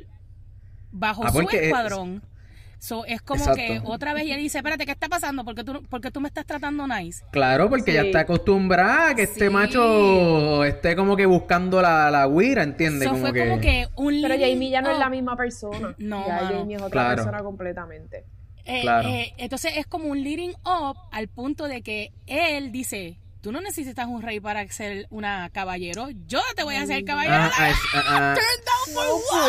[0.92, 2.22] bajo Ah, su es- escuadrón.
[2.81, 3.61] So, es como Exacto.
[3.61, 5.45] que otra vez ella dice, espérate, ¿qué está pasando?
[5.45, 7.25] ¿Por qué tú, por qué tú me estás tratando nice?
[7.33, 8.07] Claro, porque ya Sí.
[8.09, 13.05] está acostumbrada a que este macho esté como que buscando la, la guira, ¿entiendes?
[13.09, 13.49] So, como fue que...
[13.49, 15.95] como que un Pero Jamie ya no es la misma persona.
[15.99, 16.59] No, ya mano.
[16.59, 17.17] Jamie es otra Claro.
[17.17, 18.25] persona completamente.
[18.64, 19.09] Eh, Claro.
[19.09, 23.61] eh, entonces es como un leading up al punto de que él dice, tú no
[23.61, 27.37] necesitas un rey para ser una caballero, yo te voy a hacer caballero.
[27.37, 27.51] Ah,
[27.94, 28.35] ah, ah.
[28.35, 29.48] Turn down for No what?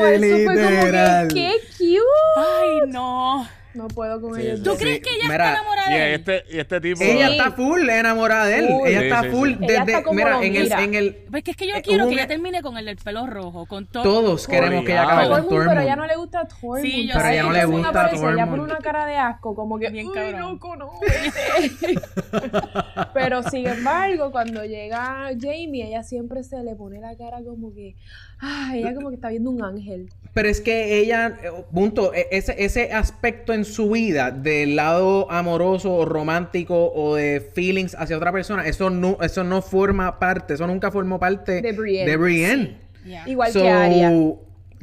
[0.00, 2.00] puedo, eso fue como que, qué cute.
[2.36, 3.48] Ay, no.
[3.74, 4.62] No puedo con Sí, ellos.
[4.62, 6.20] ¿Tú crees Sí, que ella mira, está enamorada Y de él?
[6.20, 7.02] este, y este tipo.
[7.02, 8.66] Ella está full enamorada de él.
[8.68, 8.86] Full.
[8.88, 9.54] Ella Sí, está sí, full sí.
[9.64, 11.82] Ella desde, está mira, lo en el, en el Pues que es que yo Eh,
[11.82, 14.02] quiero que un- ella termine con el del pelo rojo, con todo.
[14.02, 15.42] todos queremos que ella acabe Obligado.
[15.42, 15.98] con Tormund, pero ella Tormund.
[15.98, 16.82] no le gusta Tormund.
[16.82, 18.50] Sí, yo Pero ella no le gusta aparece, Ella Tormund.
[18.50, 20.40] pone una cara de asco, como que, Bien cabrón.
[20.40, 22.00] loco, no, vete".
[23.14, 27.94] Pero sin embargo, cuando llega Jamie, ella siempre se le pone la cara como que,
[28.40, 30.08] ah, ella como que está viendo un ángel.
[30.32, 35.30] Pero es que ella, eh, punto, e- ese, ese aspecto en su vida del lado
[35.30, 40.54] amoroso o romántico o de feelings hacia otra persona, eso no, eso no forma parte,
[40.54, 42.10] eso nunca formó parte De Brienne.
[42.10, 42.76] de Brienne.
[43.04, 43.28] Yeah.
[43.28, 44.10] Igual So, que Arya.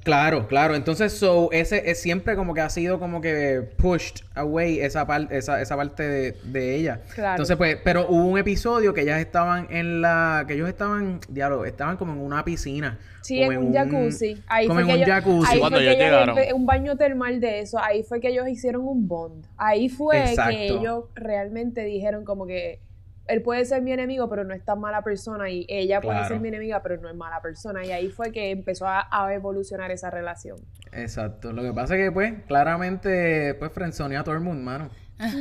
[0.04, 0.76] Claro, claro.
[0.76, 5.38] Entonces, so, ese es siempre como que ha sido como que pushed away esa parte,
[5.38, 7.02] esa, esa parte de, de ella.
[7.14, 7.32] Claro.
[7.34, 11.66] Entonces, pues, pero hubo un episodio que ellas estaban en la, que ellos estaban, diablo,
[11.66, 12.98] estaban como en una piscina.
[13.22, 14.42] Sí, en un jacuzzi.
[14.48, 15.52] Ahí como fue en que un ellos- jacuzzi.
[15.54, 16.38] Ahí Cuando fue que ellos llegaron.
[16.56, 17.78] un baño termal de eso.
[17.78, 19.46] Ahí fue que ellos hicieron un bond.
[19.58, 20.50] Ahí fue Exacto.
[20.52, 22.80] que ellos realmente dijeron como que
[23.32, 25.50] él puede ser mi enemigo, pero no es tan mala persona.
[25.50, 26.28] Y ella puede Claro.
[26.36, 27.86] ser mi enemiga, pero no es mala persona.
[27.86, 30.58] Y ahí fue que empezó a, a evolucionar esa relación.
[30.92, 31.52] Exacto.
[31.54, 34.90] Lo que pasa es que, pues, claramente, pues, frenzoneó a todo el mundo, mano.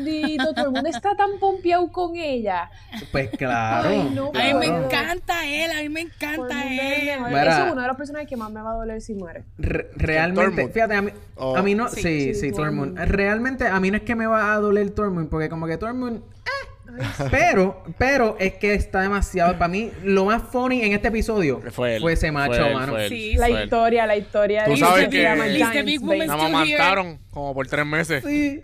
[0.04, 2.70] Dito, todo el mundo está tan pompeado con ella.
[3.12, 3.88] Pues claro.
[3.88, 4.84] Ay, no, A mí me Claro.
[4.84, 7.18] encanta él, a mí me encanta él.
[7.26, 7.42] Mira.
[7.54, 9.44] Eso es uno de los personajes que más me va a doler si muere.
[9.56, 11.56] Re- realmente, fíjate, a mí, Oh.
[11.56, 12.52] a mí no, Sí, sí, sí, sí.
[12.52, 12.98] Tormund.
[12.98, 16.18] Realmente a mí no es que me va a doler Tormund, porque como que Tormund,
[16.18, 16.50] eh,
[17.30, 21.96] pero, pero es que está demasiado, para mí, lo más funny en este episodio Fue
[21.96, 22.08] él.
[22.08, 22.92] ese macho, Fue él, mano.
[22.92, 23.64] fue él, Sí, La fue él.
[23.64, 26.30] historia, la historia Tú de sabes que- woman La still here?
[26.32, 28.24] amamantaron como por tres meses.
[28.26, 28.60] Sí.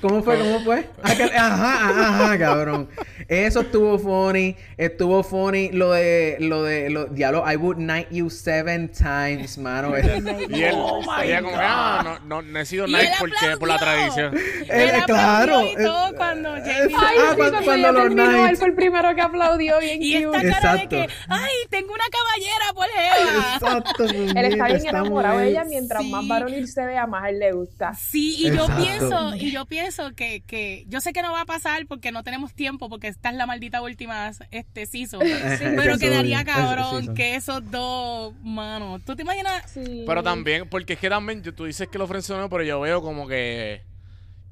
[0.00, 0.38] ¿Cómo fue?
[0.38, 0.88] ¿Cómo fue?
[1.02, 2.88] Ah, Ajá, ajá, ajá, cabrón.
[3.28, 4.56] Eso estuvo funny.
[4.76, 9.92] Estuvo funny lo de, lo de, lo, diablo, I would knight you seven times, mano.
[9.98, 13.68] Y él, Oh my ella como, ah, no, no, no he sido él porque por
[13.68, 14.36] la tradición.
[14.36, 18.50] Eh, Él claro, y todo eh, cuando Jamie Ay, Ah, sí, cuando- cuando, los Knights.
[18.50, 20.88] él fue el primero que aplaudió, bien Y esta cara de Exacto.
[20.90, 23.54] que, ay, tengo una caballera por Jeva.
[23.54, 24.04] Exacto.
[24.38, 26.10] Él está bien enamorado de ella, mientras Sí.
[26.10, 27.94] más varonil se vea, más él le gusta.
[27.94, 31.46] Sí, y yo pienso, y yo pienso que, que, yo sé que no va a
[31.46, 35.20] pasar porque no tenemos tiempo, porque esta es la maldita última este season.
[35.76, 38.98] pero quedaría cabrón que esos dos, mano.
[38.98, 39.70] ¿Tú te imaginas?
[39.70, 40.04] Sí.
[40.06, 43.26] Pero también, porque es que también tú dices que lo frencionó, pero yo veo como
[43.26, 43.82] que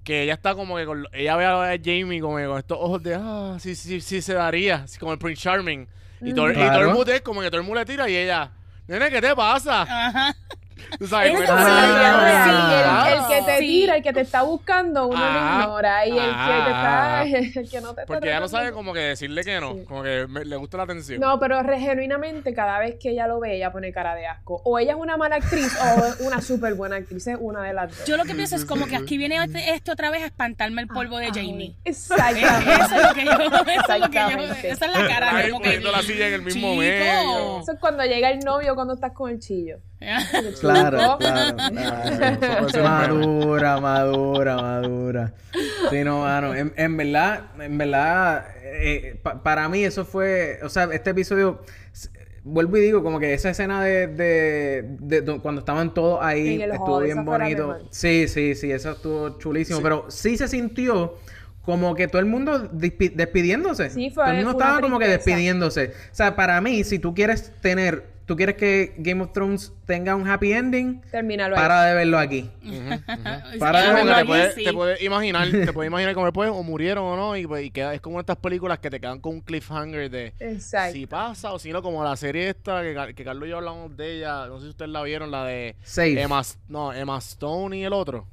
[0.05, 3.03] que ella está como que con, ella ve a Jamie como que con estos ojos
[3.03, 5.87] de ah, sí, sí, sí se daría, así como el Prince Charming.
[6.23, 8.17] Y, todo, y todo el mundo es como que todo el mundo le tira y
[8.17, 8.53] ella,
[8.87, 9.83] nene, ¿qué te pasa?
[9.83, 10.35] Ajá.
[10.99, 11.33] Tú sabes.
[11.49, 13.09] Ah.
[13.09, 15.57] el, el que te tira, el que te está buscando, uno Ah.
[15.59, 16.07] lo ignora.
[16.07, 17.25] Y el que te está, Ah.
[17.27, 19.85] el que no te está Porque ella no sabe como que decirle que no, Sí.
[19.87, 21.21] como que me- le gusta la atención.
[21.21, 24.61] No, pero re- genuinamente cada vez que ella lo ve, ella pone cara de asco.
[24.65, 25.85] O ella es una mala actriz o
[26.27, 28.07] una súper buena actriz, es una de las dos.
[28.07, 30.83] Yo lo que pienso es como que aquí viene este, este otra vez a espantarme
[30.83, 31.67] el polvo de Jamie.
[31.67, 32.73] Eh, Exactamente.
[32.75, 34.71] Eso es lo que yo, eso es lo que yo, Exactamente.
[34.71, 35.37] esa es la cara.
[35.37, 36.81] Ahí como que, poniendo la silla en el mismo Chico.
[36.81, 37.61] medio.
[37.61, 39.79] Eso es cuando llega el novio cuando estás con el chillo.
[39.99, 40.51] Claro,
[41.11, 41.17] Claro,
[42.73, 43.15] claro.
[43.17, 45.35] Madura, madura, madura.
[45.91, 46.55] Sí, no, mano.
[46.55, 51.61] En, en verdad, en verdad, eh, pa- para mí eso fue, o sea, este episodio,
[52.43, 56.57] vuelvo y digo, como que esa escena de, de, de do- cuando estaban todos ahí,
[56.75, 57.67] estuvo hall, bien bonito.
[57.91, 61.15] Sí, sí, sí, eso estuvo chulísimo, pero sí se sintió
[61.63, 63.89] como que todo el mundo despidiéndose.
[63.91, 65.87] Sí, fue todo el mundo estaba como que despidiéndose.
[66.13, 70.15] O sea, para mí, si tú quieres tener, tú quieres que Game of Thrones tenga
[70.17, 71.63] un happy ending, Termínalo ahí.
[71.63, 72.51] para de verlo aquí.
[73.59, 74.65] Para Sí, de verlo que te aquí, puedes, sí.
[74.65, 77.71] te puedes imaginar, te puedes imaginar como después o murieron o no y, pues, y
[77.71, 80.93] queda, es como estas películas que te quedan con un cliffhanger de Exacto.
[80.95, 83.97] si pasa o si no como la serie esta que, que Carlos y yo hablamos
[83.97, 86.21] de ella, no sé si ustedes la vieron, la de Safe.
[86.21, 88.27] Emma, no, Emma Stone y el otro,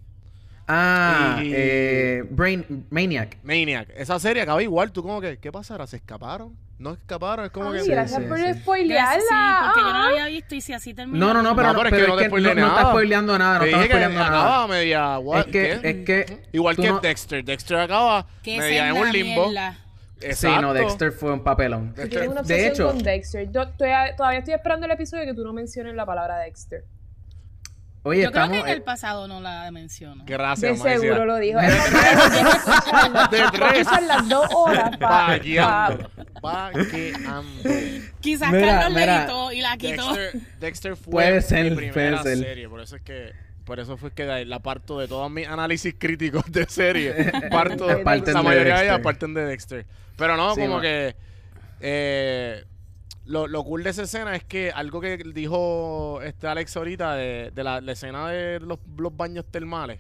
[0.68, 3.38] Ah, Y- eh, Brain, Maniac.
[3.44, 3.90] Maniac.
[3.96, 5.86] Esa serie acaba igual, tú como que, ¿qué pasará?
[5.88, 6.56] ¿Se escaparon?
[6.80, 7.92] No escaparon, es como Ay, que...
[7.92, 8.54] Gracias sí, por sí.
[8.56, 9.20] spoilearla.
[9.22, 11.20] Sí, porque yo no la había visto y si así termina.
[11.28, 12.90] No, no, no, pero No, pero es que no está nada.
[12.90, 14.68] spoileando nada, no está que spoileando acaba nada.
[14.68, 15.20] media...
[15.20, 16.44] what, Es que, es que...
[16.54, 17.44] Igual que no- Dexter.
[17.46, 19.50] Dexter acaba media en un limbo.
[19.50, 19.78] mierda.
[20.34, 21.94] Sí, no, Dexter fue un papelón.
[21.98, 23.52] Una De obsesión hecho- con Dexter.
[23.52, 26.84] Yo estoy- todavía estoy esperando el episodio que tú no menciones la palabra Dexter.
[28.04, 28.50] Oye, Yo estamos.
[28.50, 30.24] creo que en el eh, pasado no la menciono.
[30.26, 31.60] Gracias, De seguro lo dijo.
[31.60, 31.68] De
[33.52, 33.88] tres.
[34.08, 35.40] las dos horas para...
[38.20, 39.06] Quizás Mira, Carlos mira.
[39.06, 40.14] le editó y la quitó.
[40.16, 42.46] Dexter, Dexter fue Puede ser, mi primera puede ser.
[42.46, 43.34] serie, por eso es que
[43.66, 47.88] por eso fue que de- la parto de todos mis análisis críticos de serie, parto
[47.88, 49.86] la de mayoría de ellas parten de Dexter.
[50.18, 51.16] Pero no, Sí, como que
[51.80, 52.64] eh,
[53.26, 57.52] lo, lo cool de esa escena es que algo que dijo este Alex ahorita de,
[57.54, 60.00] de la, la escena de los, los baños termales.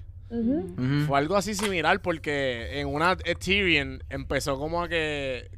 [1.07, 5.49] Fue algo así similar porque en una eh, Tyrion empezó como a que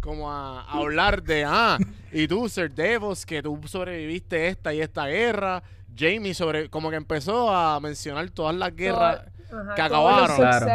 [0.00, 1.78] como a, a hablar de ah
[2.12, 5.64] y tú Sir Devos que tú sobreviviste esta y esta guerra
[5.96, 9.22] Jamie sobre como que empezó a mencionar todas las guerras
[9.52, 10.36] Ajá, que acabaron.
[10.36, 10.66] Claro.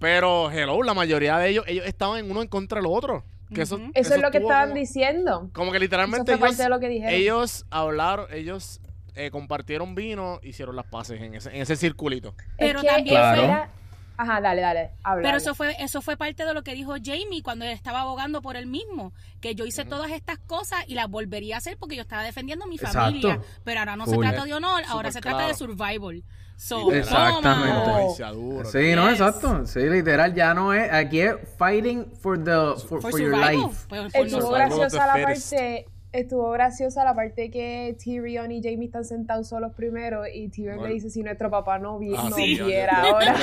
[0.00, 3.22] pero hello la mayoría de ellos ellos estaban en uno en contra del otro
[3.54, 5.50] que eso, es lo que estaban como, diciendo.
[5.52, 7.14] como que Eso literalmente ellos, de lo que dijeron.
[7.14, 8.80] ellos hablaron ellos
[9.14, 13.14] eh, compartieron vino hicieron las paces en ese, en ese circulito Pero es que también
[13.16, 13.42] Claro.
[13.44, 13.70] era-
[14.18, 15.22] Ajá, dale, dale, habla.
[15.28, 18.40] Pero eso fue, eso fue parte de lo que dijo Jamie cuando él estaba abogando
[18.40, 21.96] por él mismo, que yo hice todas estas cosas y las volvería a hacer porque
[21.96, 22.98] yo estaba defendiendo a mi Exacto.
[22.98, 23.40] familia.
[23.62, 25.48] Pero ahora no se trata de honor, ahora se trata claro.
[25.52, 26.24] de survival.
[26.56, 27.90] So, Exactamente.
[28.34, 28.64] Oh.
[28.64, 29.20] Sí, no, Yes.
[29.20, 29.66] exacto.
[29.66, 30.90] Sí, literal, ya no es.
[30.92, 33.86] Aquí es fighting for the for, For for your life.
[33.88, 35.86] Por Estuvo graciosa la parte...
[36.12, 40.88] Estuvo graciosa la parte que Tyrion y Jamie están sentados solos primero y Tyrion Bueno.
[40.88, 42.58] le dice si nuestro papá no, vi Ah, no sí.
[42.58, 43.36] viera ahora.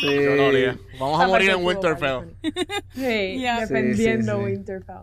[0.00, 0.14] Sí.
[0.22, 0.78] Yo no.
[1.00, 2.34] Vamos a morir en Winterfell.
[2.94, 3.60] Sí, Yeah.
[3.60, 4.52] defendiendo Sí, sí, sí.
[4.52, 4.96] Winterfell.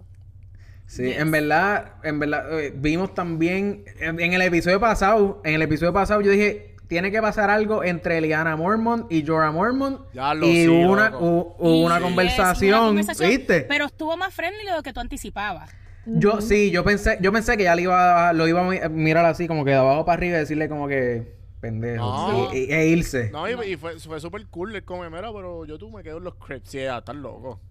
[0.85, 1.17] Sí, Yes.
[1.17, 5.93] en verdad, en verdad, eh, vimos también, en, en el episodio pasado, en el episodio
[5.93, 10.01] pasado yo dije, tiene que pasar algo entre Liana Mormont y Jorah Mormont.
[10.11, 11.13] Ya lo y sí, hubo una,
[11.61, 13.61] Y una yes, conversación, una conversación, ¿viste?
[13.61, 15.71] Pero estuvo más friendly de lo que tú anticipabas.
[16.05, 18.79] Yo, sí, yo pensé, yo pensé que ya le iba a- lo iba a mi-
[18.89, 22.03] mirar así, como que de abajo para arriba y decirle como que pendejo.
[22.03, 22.53] No.
[22.53, 23.29] y- y- e irse.
[23.31, 24.75] No, y, y fue, fue súper cool.
[24.75, 26.69] El come, mira, pero yo tú me quedo en los crepes.
[26.71, 27.61] Sí, ya, estás loco.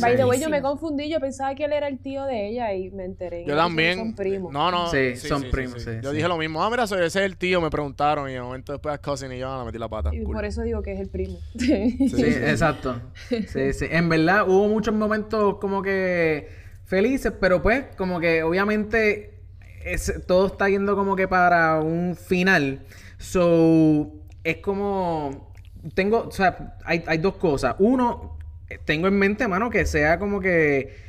[0.00, 2.72] By the way, yo me confundí, yo pensaba que él era el tío de ella
[2.74, 3.44] y me enteré.
[3.46, 3.98] Yo también.
[3.98, 4.52] Son primos.
[4.52, 4.90] No, no.
[4.90, 6.16] Sí, son primos, sí, Yo sí.
[6.16, 6.62] dije lo mismo.
[6.62, 7.60] Ah, mira, ese ese es el tío.
[7.60, 8.28] Me preguntaron.
[8.30, 10.10] Y de momento después a Cousin y yo ah, le metí la pata.
[10.14, 10.34] Y Cool.
[10.34, 11.38] por eso digo que es el primo.
[11.54, 13.00] Sí, exacto.
[13.28, 13.86] Sí, sí.
[13.90, 16.48] En verdad hubo muchos momentos como que
[16.84, 19.40] felices, pero pues como que obviamente
[19.84, 22.80] es- todo está yendo como que para un final.
[23.18, 24.12] So,
[24.44, 25.52] es como...
[25.94, 27.76] Tengo, o sea, hay, hay dos cosas.
[27.78, 28.35] Uno,
[28.84, 31.04] tengo en mente, mano, que sea como que...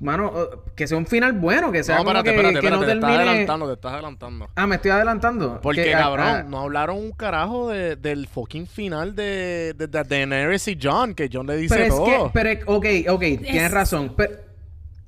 [0.00, 2.66] Mano, eh, que sea un final bueno, que sea No, como espérate, que, espérate, que
[2.66, 2.80] espérate.
[2.80, 3.30] no te estás termine...
[3.30, 4.50] adelantando, te estás adelantando.
[4.56, 5.60] Ah, me estoy adelantando.
[5.62, 9.86] Porque, Que, ah, cabrón, ah, no hablaron un carajo de, del fucking final de, de,
[9.86, 12.04] de Daenerys y John, que John le dice pero es todo.
[12.04, 14.12] que, pero, es- ok, ok, tienes razón.
[14.16, 14.32] Pero,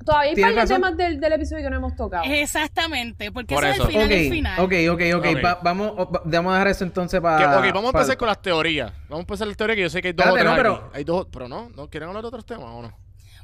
[0.07, 0.69] Todavía hay razón.
[0.77, 2.25] temas del, del episodio que no hemos tocado.
[2.27, 3.99] Exactamente, porque Por eso, eso.
[4.01, 4.93] es el final Ok, del final.
[4.95, 5.37] ok, ok, ok.
[5.37, 5.45] Ok.
[5.45, 7.59] Va- vamos, va- vamos a dejar eso entonces para.
[7.59, 8.93] ok, vamos a empezar con las teorías.
[9.09, 10.73] Vamos a empezar las teorías que yo sé que hay dos Espérate, o tres no,
[10.75, 10.81] aquí.
[10.87, 12.99] pero- Hay dos, pero no, ¿no quieren hablar de otros temas o no?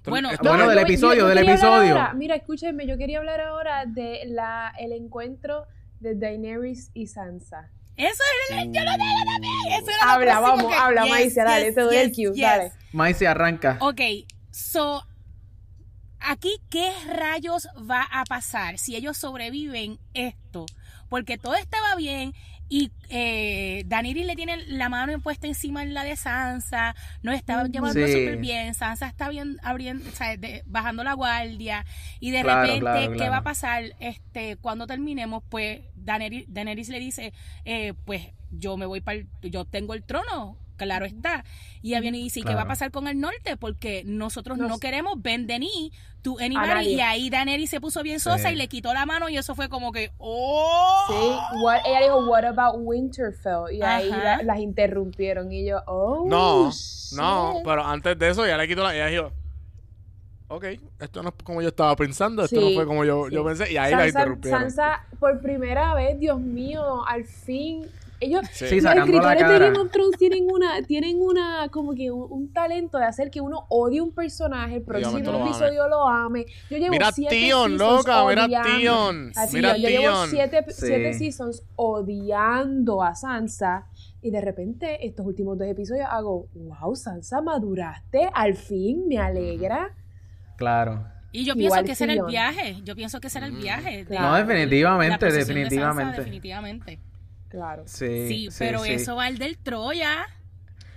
[0.06, 1.92] Bueno, Esto- Bueno, del yo- episodio, yo del episodio.
[1.92, 5.66] ahora- mira, escúchenme, yo quería hablar ahora de la, el encuentro
[6.00, 7.70] de Daenerys y Sansa.
[7.96, 9.80] Eso es el, yo lo tengo también.
[9.80, 12.24] Eso era Habla, próximo vamos, que- habla, Yes, Maicia, dale, yes, te doy el cue,
[12.34, 12.40] yes.
[12.40, 12.72] dale.
[12.92, 13.76] Maice arranca.
[13.80, 14.00] Ok,
[14.50, 15.04] so,
[16.24, 20.66] aquí, ¿qué rayos va a pasar si ellos sobreviven esto?
[21.08, 22.32] Porque todo estaba bien
[22.68, 28.06] y eh, le tiene la mano puesta encima en la de Sansa, nos estaba llevando
[28.06, 28.12] Sí.
[28.12, 31.84] súper bien, Sansa está bien abriendo, o sea, de- bajando la guardia
[32.18, 33.30] y de Claro, repente, claro, ¿qué claro.
[33.32, 33.84] va a pasar?
[34.00, 37.34] Este, cuando terminemos, pues Daenerys, Daenerys le dice,
[37.66, 41.44] eh, pues yo me voy para, yo tengo el trono, claro está.
[41.82, 43.56] Y ella viene y dice, ¿y qué va a pasar con el norte?
[43.56, 45.90] Porque nosotros Nos- no queremos Ben Denis,
[46.22, 46.94] tu A anybody.
[46.94, 48.54] Y ahí Daenerys se puso bien sosa Sí.
[48.54, 51.04] y le quitó la mano y eso fue como que, ¡oh!
[51.08, 53.72] Sí, what, ella dijo, what about Winterfell?
[53.72, 57.18] Y ahí la- las interrumpieron y yo, oh, No, shit.
[57.18, 58.94] no, pero antes de eso ya le quitó la.
[58.94, 59.32] Ella dijo,
[60.48, 60.64] ok,
[61.00, 63.34] esto no es como yo estaba pensando, esto no fue como yo, sí.
[63.34, 64.60] yo pensé, y ahí la Sansa, interrumpieron.
[64.60, 67.86] Sansa, por primera vez, Dios mío, al fin.
[68.22, 68.80] Ellos, Sí.
[68.80, 69.58] Los escritores de.
[69.58, 73.40] Game of Thrones tienen una, tienen una, como que un, un talento de hacer que
[73.40, 75.44] uno odie un personaje, el próximo ame.
[75.50, 76.46] episodio lo ame.
[76.70, 79.32] Yo llevo Mira siete Tion, seasons loca, mira odiando- Tion.
[79.36, 80.30] Así, Mira yo, yo llevo Tion.
[80.30, 80.86] siete, Sí.
[80.86, 83.86] siete seasons odiando a Sansa.
[84.20, 89.94] Y de repente, estos últimos dos episodios hago, wow, Sansa, maduraste, al fin, me alegra.
[90.56, 91.04] Claro.
[91.32, 92.30] Y yo Igual pienso que ese era el Tyrion.
[92.30, 92.76] viaje.
[92.84, 94.04] Yo pienso que ese era el viaje.
[94.04, 94.14] de-.
[94.18, 97.00] No, la definitivamente, posesión de Sansa, definitivamente.
[97.52, 97.84] Claro.
[97.86, 98.94] Sí, Sí, pero sí.
[98.94, 100.24] eso va al del Troya.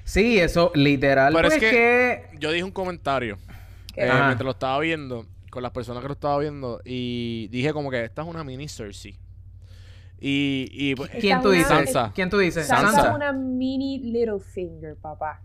[0.05, 1.33] Sí, eso, literal.
[1.33, 2.37] Pero pues es que- que...
[2.39, 3.37] Yo dije un comentario
[3.95, 7.91] eh, mientras lo estaba viendo, con las personas que lo estaba viendo, y dije como
[7.91, 9.19] que esta es una mini Cersei.
[10.19, 11.67] Y, y pues, ¿Quién tú dices?
[11.67, 12.11] Sansa.
[12.15, 12.65] ¿Quién tú dices?
[12.67, 13.09] Sansa, Sansa.
[13.09, 15.41] es una mini Littlefinger, papá.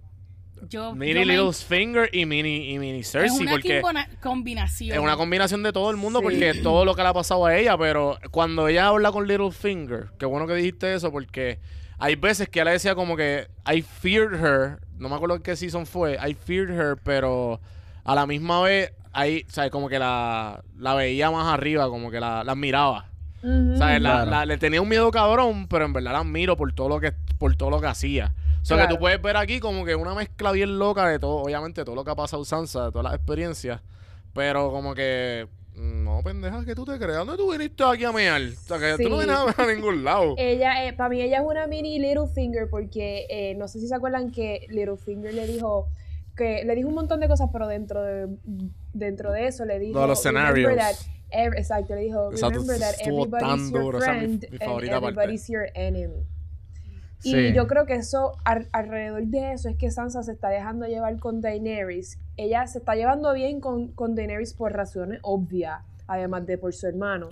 [0.69, 4.93] Yo, Mini yo me- Littlefinger y Mini, y mini es Cersei, una porque combina- combinación.
[4.97, 6.25] es una combinación de todo el mundo, Sí.
[6.25, 10.11] porque todo lo que le ha pasado a ella, pero cuando ella habla con Littlefinger,
[10.19, 11.59] qué bueno que dijiste eso, porque
[11.99, 15.87] hay veces que ella decía como que I feared her, no me acuerdo qué season
[15.87, 17.61] fue, I feared her, pero
[18.05, 19.71] a la misma vez, ahí, ¿sabes?
[19.71, 23.07] Como que la, la veía más arriba, como que la, la admiraba.
[23.43, 24.03] ¿Sabes?
[24.03, 24.31] La- Claro.
[24.31, 27.13] la- le tenía un miedo cabrón, pero en verdad la admiro por todo lo que,
[27.39, 28.35] por todo lo que hacía.
[28.63, 28.95] O sea, que Claro.
[28.97, 32.05] tú puedes ver aquí como que una mezcla bien loca de todo, obviamente, todo lo
[32.05, 33.81] que ha pasado Sansa, de todas las experiencias.
[34.35, 37.19] Pero como que, no, pendeja, que tú te creas.
[37.19, 38.41] ¿Dónde tú viniste aquí a mear?
[38.43, 39.25] O sea, que tú no Sí.
[39.27, 40.35] vienes a mear a ningún lado.
[40.37, 43.95] Ella, eh, para mí ella es una mini Littlefinger porque eh, no sé si se
[43.95, 45.89] acuerdan que Littlefinger le dijo
[46.37, 48.29] que le dijo un montón de cosas, pero dentro de
[48.95, 50.79] dentro de eso le dijo de los "Remember scenarios.
[50.79, 56.25] that ev- exacto, le dijo remember that everybody's your friend and everybody's your enemy.
[57.23, 57.53] Y Sí.
[57.53, 58.33] yo creo que eso,
[58.73, 62.19] alrededor de eso, es que Sansa se está dejando llevar con Daenerys.
[62.37, 66.87] Ella se está llevando bien con, con Daenerys por razones obvias, además de por su
[66.87, 67.29] hermano.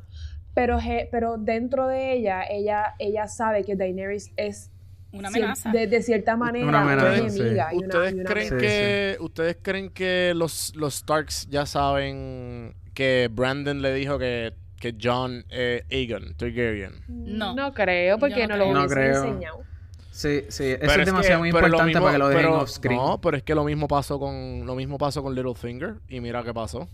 [0.55, 0.79] Pero,
[1.11, 4.71] pero dentro de ella, ella, ella sabe que Daenerys es
[5.13, 5.71] Una amenaza.
[5.71, 7.39] de, de cierta manera Una una, amenaza, sí.
[7.41, 7.69] enemiga.
[7.73, 8.59] y una- ¿Ustedes y una creen amenaza.
[8.59, 14.53] Sí, que ustedes creen que los, los Starks ya saben que Brandon le dijo que,
[14.79, 16.93] que John eh, Aegon Targaryen?
[17.09, 17.55] No.
[17.55, 18.75] No creo, porque no no, lo.
[18.75, 19.25] No creo.
[19.25, 19.63] enseñado.
[20.19, 22.59] Sí, sí, eso Pero es que- demasiado lo importante mismo- para que lo dejen pero-
[22.61, 22.97] off screen.
[22.97, 26.43] No, pero es que lo mismo pasó con lo mismo pasó con Littlefinger y mira
[26.43, 26.89] qué pasó.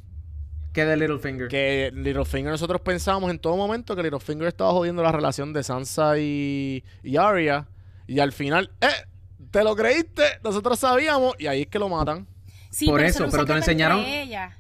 [0.75, 1.49] ¿Qué de Littlefinger?
[1.49, 6.19] Que Littlefinger nosotros pensábamos en todo momento que Littlefinger estaba jodiendo la relación de Sansa
[6.19, 7.67] y, y Arya
[8.07, 8.89] y al final, eh,
[9.51, 12.27] te lo creíste, nosotros sabíamos y ahí es que lo matan.
[12.69, 14.53] Sí, Por pero eso, no pero se te lo enseñaron- ellas.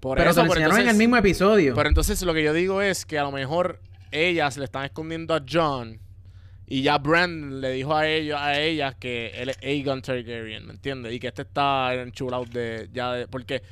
[0.00, 1.74] Por Pero eso, te lo enseñaron en el mismo episodio.
[1.74, 5.32] Pero entonces lo que yo digo es que a lo mejor ellas le están escondiendo
[5.34, 5.98] a John
[6.74, 10.72] y ya Brand le dijo a ellos a ellas que él es Aegon Targaryen, ¿me
[10.72, 11.12] entiendes?
[11.12, 13.62] Y que este está enchulado de ya de, porque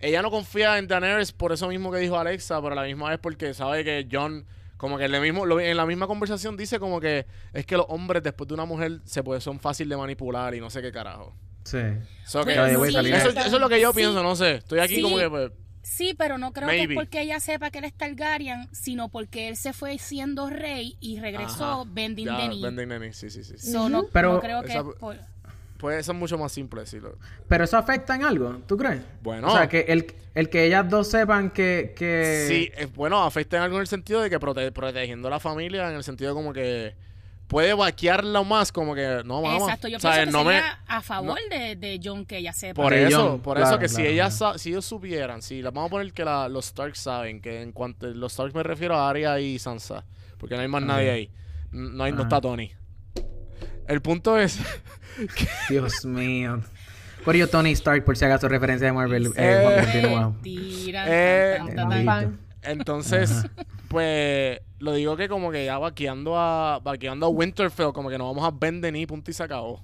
[0.00, 3.08] ella no confía en Daenerys por eso mismo que dijo Alexa, pero a la misma
[3.08, 4.44] vez porque sabe que John
[4.76, 7.86] como que en, el mismo, en la misma conversación dice como que es que los
[7.88, 10.92] hombres después de una mujer se puede, son fácil de manipular y no sé qué
[10.92, 11.34] carajo.
[11.64, 11.78] Sí.
[12.26, 13.96] So eso, eso es lo que yo Sí.
[13.96, 14.56] pienso, no sé.
[14.56, 15.02] Estoy aquí Sí.
[15.02, 15.52] como que pues,
[15.82, 19.48] Sí, pero no creo que es porque ella sepa que él es Targaryen, sino porque
[19.48, 22.62] él se fue siendo rey y regresó bending knee.
[22.62, 23.72] bending the knee, sí, sí, sí.
[23.72, 25.32] no, Pero- no creo que Esa- es por-
[25.78, 27.18] Puede ser mucho más simple decirlo.
[27.48, 29.02] Pero eso afecta en algo, ¿tú crees?
[29.20, 29.48] Bueno.
[29.48, 31.92] O sea, que el, el que ellas dos sepan que...
[31.96, 32.44] que...
[32.46, 35.40] Sí, es bueno, afecta en algo en el sentido de que prote- protegiendo a la
[35.40, 36.94] familia, en el sentido de como que
[37.52, 39.62] puede vaquearla más, como que no vamos.
[39.62, 42.82] Exacto, yo pienso que no me- a favor de, de John que ella sepa.
[42.82, 45.70] Por eso, John, por claro, eso que si claro, ellas si ellos supieran, si la-
[45.70, 48.96] vamos a poner que la- los Starks saben que en cuanto los Starks me refiero
[48.96, 50.04] a Arya y Sansa,
[50.38, 50.92] porque no hay más Ajá.
[50.94, 51.30] nadie ahí.
[51.70, 52.24] No hay no Ajá.
[52.28, 52.72] está Tony.
[53.86, 54.58] El punto es
[55.68, 56.60] Dios mío.
[57.24, 59.26] Por ello, Tony Stark, por si acaso, referencia de Marvel.
[59.36, 60.32] Eh,
[61.06, 62.28] Eh, Eh.
[62.62, 63.44] Entonces,
[63.88, 68.26] pues, lo digo que como que ya vaqueando a, vaqueando a Winterfell, como que nos
[68.34, 69.80] vamos a vender ni punto y se acabó.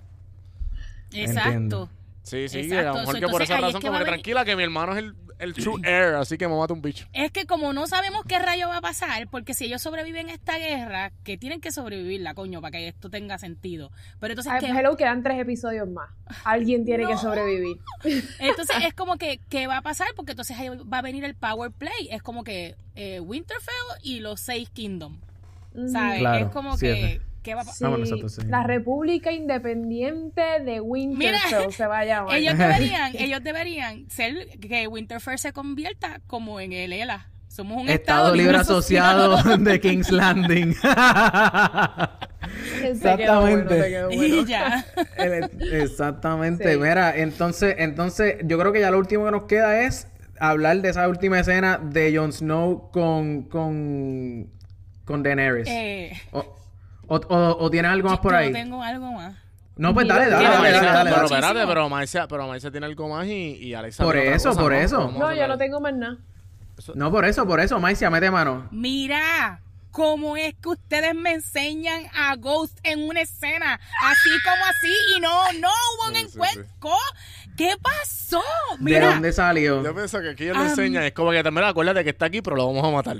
[1.12, 1.48] Exacto.
[1.48, 1.90] Entiendo.
[2.22, 4.04] Sí, sí, Exacto, que a lo mejor que por esa es razón, que como que
[4.04, 6.82] venir- tranquila, que mi hermano es el, el true heir, así que me mata un
[6.82, 7.06] bicho.
[7.12, 10.34] Es que como no sabemos qué rayo va a pasar, porque si ellos sobreviven a
[10.34, 13.90] esta guerra, que tienen que sobrevivirla, coño, para que esto tenga sentido.
[14.20, 16.10] Pero entonces, Ay, ¿qué- pues, hello, quedan tres episodios más.
[16.44, 17.78] Alguien tiene que sobrevivir.
[18.40, 20.08] entonces es como que, ¿qué va a pasar?
[20.16, 22.08] Porque entonces ahí va a venir el power play.
[22.10, 25.18] Es como que eh, Winterfell y los seis Kingdoms.
[25.92, 26.18] ¿Sabes?
[26.20, 28.30] Claro, es como que, ¿qué va a Sí, pasar?
[28.30, 28.42] Sí.
[28.48, 32.36] La República Independiente de Winterfell se va a llamar.
[32.36, 37.28] Ellos deberían, ellos deberían ser que Winterfell se convierta como en el ELA.
[37.48, 40.74] Somos un Estado Libre Asociado de King's Landing.
[40.82, 42.08] Bueno,
[42.82, 44.08] Exactamente.
[44.12, 44.84] Y ya.
[45.16, 46.72] Eh, Exactamente.
[46.72, 46.78] Sí.
[46.78, 50.08] Mira, entonces, entonces, yo creo que ya lo último que nos queda es
[50.38, 54.50] hablar de esa última escena de Jon Snow con con
[55.04, 55.66] con Daenerys.
[55.68, 56.44] Eh, O,
[57.08, 58.52] o, o- o tienes algo más por yo ahí.
[58.52, 59.34] tengo algo más.
[59.76, 62.86] No, pues dale, dale, dale, Marcia, dale, dale, pero espérate, pero Marcia, pero Marcia tiene
[62.86, 63.30] algo más y,
[63.60, 64.78] y Alexa Por tiene otra eso, cosa, por ¿no?
[64.78, 65.12] eso.
[65.18, 66.16] No, yo no tengo más nada.
[66.94, 68.66] No, por eso, por eso, Maicia, mete mano.
[68.72, 69.60] Mira,
[69.92, 73.74] ¿cómo es que ustedes me enseñan a Ghost en una escena?
[74.02, 75.30] Así como así y no,
[75.60, 76.64] no hubo un Sí, sí, encuentro.
[77.56, 78.40] ¿Qué pasó?
[78.78, 79.82] ¿De Mira, dónde salió?
[79.82, 82.26] Yo pienso que aquí ellos le Ah, enseñan, es como que también acuérdate que está
[82.26, 83.16] aquí, pero lo vamos a matar.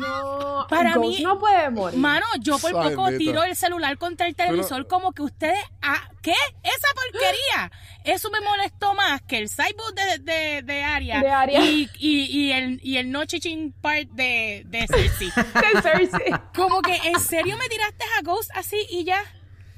[0.00, 1.98] No, Para Ghost mí- no puede morir.
[1.98, 3.18] Mano, yo por poco neta.
[3.18, 5.58] tiro el celular contra el televisor como que ustedes...
[5.82, 6.32] Ah, ¿Qué?
[6.62, 7.72] ¿Esa porquería?
[8.04, 11.60] Eso me molestó más que el sidebook de, de, de Aria, De Arya.
[11.64, 15.28] Y, y, y el, y el no chichin part de, de Cersei.
[15.74, 16.32] De Cersei.
[16.54, 19.20] como que, ¿en serio me tiraste a Ghost así y ya?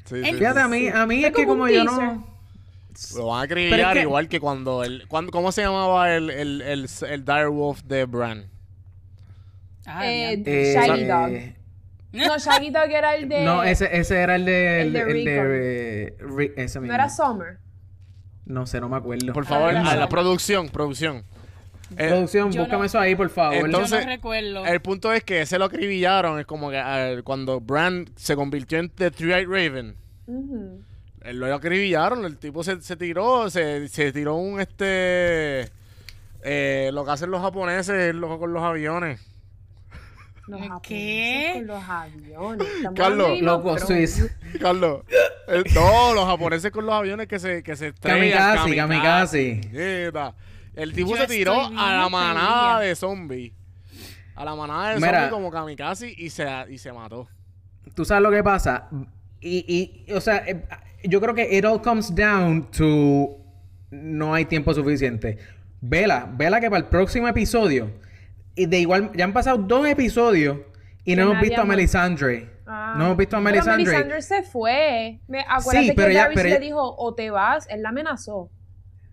[0.05, 2.35] Sí, El- sí, Fíjate, a mí, a mí Es es que como yo no...
[3.17, 6.31] Lo van a acribillar es que- igual que cuando el, cuando, ¿Cómo se llamaba el,
[6.31, 8.51] el, el, el direwolf de Bran?
[9.87, 10.43] Ah, Eh.
[10.47, 12.27] Eh, Shaggy eh, Dog.
[12.27, 13.45] No, Shaggy Dog era el de.
[13.45, 14.83] No, ese, ese era el de...
[14.83, 15.47] El de el Rickon.
[15.51, 16.95] eh, Ri- ese No mismo.
[16.95, 17.59] era Summer.
[18.47, 19.33] No sé, no me acuerdo.
[19.33, 21.25] Por favor, era a la producción, producción.
[21.99, 23.57] Eh, Producción, búscame no- eso ahí, por favor.
[23.57, 24.65] Entonces- yo no recuerdo.
[24.67, 26.39] el punto es que ese lo acribillaron.
[26.41, 29.95] Es como que eh, cuando Bran se convirtió en The Three-Eyed Raven.
[30.27, 30.83] Ujú.
[31.23, 35.69] Él lo acribillaron, el tipo se, se tiró, se, se tiró un este
[36.43, 39.21] eh, lo que hacen los japoneses lo- con los aviones.
[40.47, 41.53] Los ¿Qué?
[41.53, 42.69] japoneses Con los aviones.
[42.77, 43.77] Estamos Carlos, Loco.
[44.61, 45.03] Carlos,
[45.49, 48.57] eh, no, los japoneses con los aviones que se, que se estrellan.
[48.57, 49.61] Kamikaze, kamikaze.
[49.73, 50.35] Mierda.
[50.75, 53.53] El tipo Yo se tiró a la manada de zombies.
[54.35, 57.29] A la manada de zombies como kamikaze y se, y se mató.
[57.95, 58.89] Tú sabes lo que pasa.
[59.41, 60.65] Y, y o sea, eh,
[61.05, 63.39] yo creo que it all comes down to
[63.91, 65.39] no hay tiempo suficiente.
[65.81, 67.91] Vela, vela que para el próximo episodio,
[68.55, 70.59] y de igual, ya han pasado dos episodios
[71.05, 71.65] y Que no hemos visto a.
[71.65, 72.51] Melisandre.
[72.67, 72.95] Ah.
[72.97, 73.85] No hemos visto a Pero Melisandre.
[73.85, 75.21] Melisandre se fue.
[75.29, 77.67] Me, acuérdate Sí, pero que ya- Davis pero le dijo, o te vas.
[77.69, 78.51] Él la amenazó.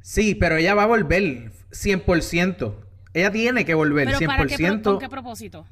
[0.01, 2.75] Sí, pero ella va a volver 100%.
[3.13, 4.25] Ella tiene que volver ¿Pero 100%.
[4.27, 5.65] para qué, pro- con qué propósito?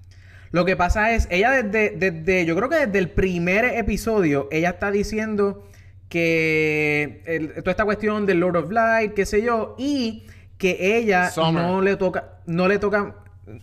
[0.52, 4.72] Lo que pasa es, ella desde, desde, yo creo que desde el primer episodio, ella
[4.72, 5.64] está diciendo
[6.10, 10.26] que el- toda esta cuestión del Lord of Light, qué sé yo, y
[10.58, 11.64] que ella Summer.
[11.64, 13.16] no le toca, no le toca,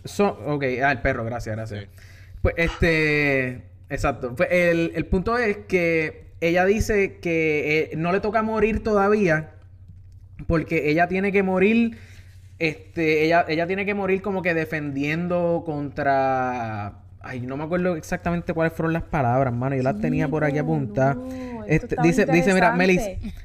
[0.05, 1.83] so- ok, ah, el perro, gracias, gracias.
[1.83, 1.89] Sí.
[2.41, 4.35] Pues este, exacto.
[4.35, 9.51] Pues el, el punto es que ella dice que eh, no le toca morir todavía
[10.47, 11.97] porque ella tiene que morir,
[12.59, 16.99] este, ella, ella tiene que morir como que defendiendo contra...
[17.19, 19.75] Ay, no me acuerdo exactamente cuáles fueron las palabras, mano.
[19.75, 21.17] Yo las tenía por aquí apuntadas.
[21.17, 23.01] no, Este, dice, dice, mira, Melis.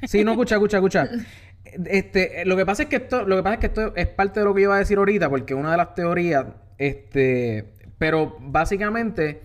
[0.06, 1.08] Sí, no, escucha, escucha, escucha.
[1.86, 4.40] Este, lo que pasa es que esto, lo que pasa es que esto es parte
[4.40, 6.46] de lo que yo iba a decir ahorita, porque una de las teorías,
[6.78, 9.40] este, pero básicamente,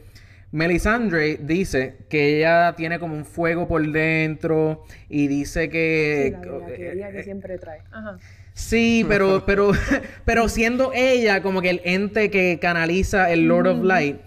[0.51, 6.57] Melisandre dice que ella tiene como un fuego por dentro y dice que Sí, la,
[6.57, 7.81] la teoría que siempre trae.
[7.91, 8.17] Ajá.
[8.57, 9.71] Sí, pero, pero,
[10.25, 14.17] pero siendo ella como que el ente que canaliza el Lord of Light,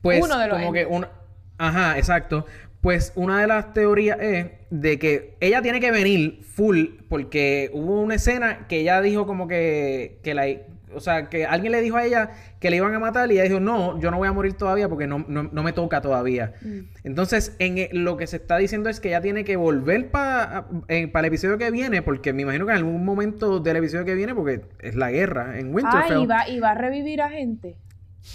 [0.00, 1.10] pues Uno de los como que una,
[1.58, 2.46] ajá, exacto.
[2.80, 8.00] Pues una de las teorías es de que ella tiene que venir full porque hubo
[8.00, 10.46] una escena que ella dijo como que, que la,
[10.94, 13.42] o sea, que alguien le dijo a ella que le iban a matar y ella
[13.44, 16.54] dijo, no, yo no voy a morir todavía porque no, no, no me toca todavía.
[16.62, 16.78] Mm.
[17.04, 20.66] Entonces, en e- lo que se está diciendo es que ella tiene que volver para
[20.88, 24.34] el episodio que viene, porque me imagino que en algún momento del episodio que viene,
[24.34, 26.22] porque es la guerra en Ah, Winterfell.
[26.22, 27.76] y va, y va a revivir a gente.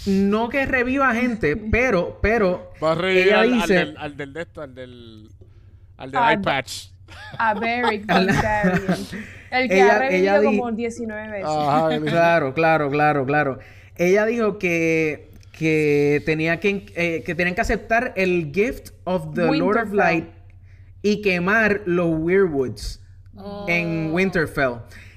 [0.06, 4.16] No que reviva gente, pero, pero Va a revivir ella al, al dice, del, al
[4.16, 5.28] del de esto, al del.
[5.96, 6.72] Al del Ah, eye patch.
[7.38, 8.04] A Beric.
[9.50, 11.46] El que Ella- ha revivido ella di- como 19 veces.
[11.46, 13.58] Ajá, claro, claro, claro, claro.
[13.96, 19.42] Ella dijo que que tenía que eh, que tenían que aceptar el gift of the
[19.54, 19.92] Lord of.
[19.92, 20.28] Light
[21.02, 23.00] y quemar los Weirwoods
[23.36, 23.66] Oh.
[23.68, 24.76] en Winterfell.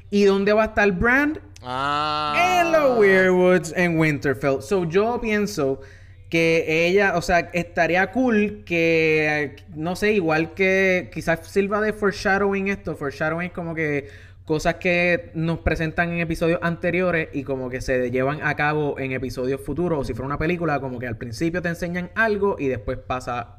[0.10, 1.40] ¿Y dónde va a estar Brand?
[1.66, 2.62] Ah.
[2.62, 4.62] En los Weirwoods en Winterfell.
[4.62, 5.82] So yo pienso
[6.30, 12.68] que ella, o sea, estaría cool que, no sé, igual que quizás sirva de foreshadowing
[12.68, 12.96] esto.
[12.96, 14.10] Foreshadowing es como que
[14.46, 19.12] cosas que nos presentan en episodios anteriores y como que se llevan a cabo en
[19.12, 20.00] episodios futuros.
[20.00, 23.58] O si fuera una película, como que al principio te enseñan algo y después pasa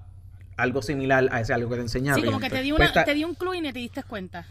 [0.56, 2.20] algo similar a ese algo que te enseñaron.
[2.20, 3.78] Sí, como que te di, Pues una, está- te di un clue y ni te
[3.78, 4.46] diste cuenta.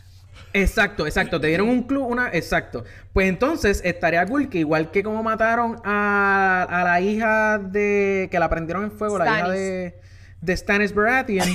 [0.55, 1.39] Exacto, exacto.
[1.41, 2.29] Te dieron un club, una.
[2.31, 2.85] Exacto.
[3.13, 8.29] Pues entonces estaría cool que, igual que como mataron a, a la hija de.
[8.31, 9.99] que la prendieron en fuego, la hija de.
[10.41, 11.49] de Stannis Baratheon,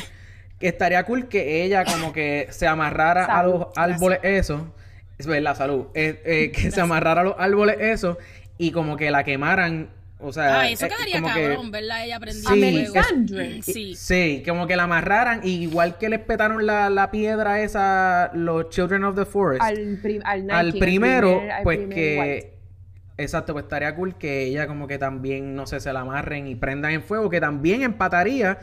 [0.59, 4.72] que estaría cool que ella como que se amarrara a los árboles, eso.
[5.18, 5.86] Es verdad, salud.
[5.94, 8.18] Eh, eh, que se amarrara a los árboles, eso.
[8.59, 9.88] Y como que la quemaran.
[10.23, 10.61] O sea.
[10.61, 12.05] Ah, eso eh, quedaría como que- cabrón, ¿verdad?
[12.05, 12.61] Ella aprendió Sí.
[12.61, 13.62] Melisandre.
[13.62, 13.95] Sí.
[13.97, 18.68] Sí, como que la amarraran, y igual que les petaron la, la piedra esa, los
[18.71, 19.62] Children of the Forest.
[19.62, 22.18] Al, prim- al, Night al King, primero, primer- al pues primer que...
[22.21, 22.55] White.
[23.16, 26.55] Exacto, pues estaría cool que ella como que también, no sé, se la amarren y
[26.55, 28.59] prendan en fuego, que también empataría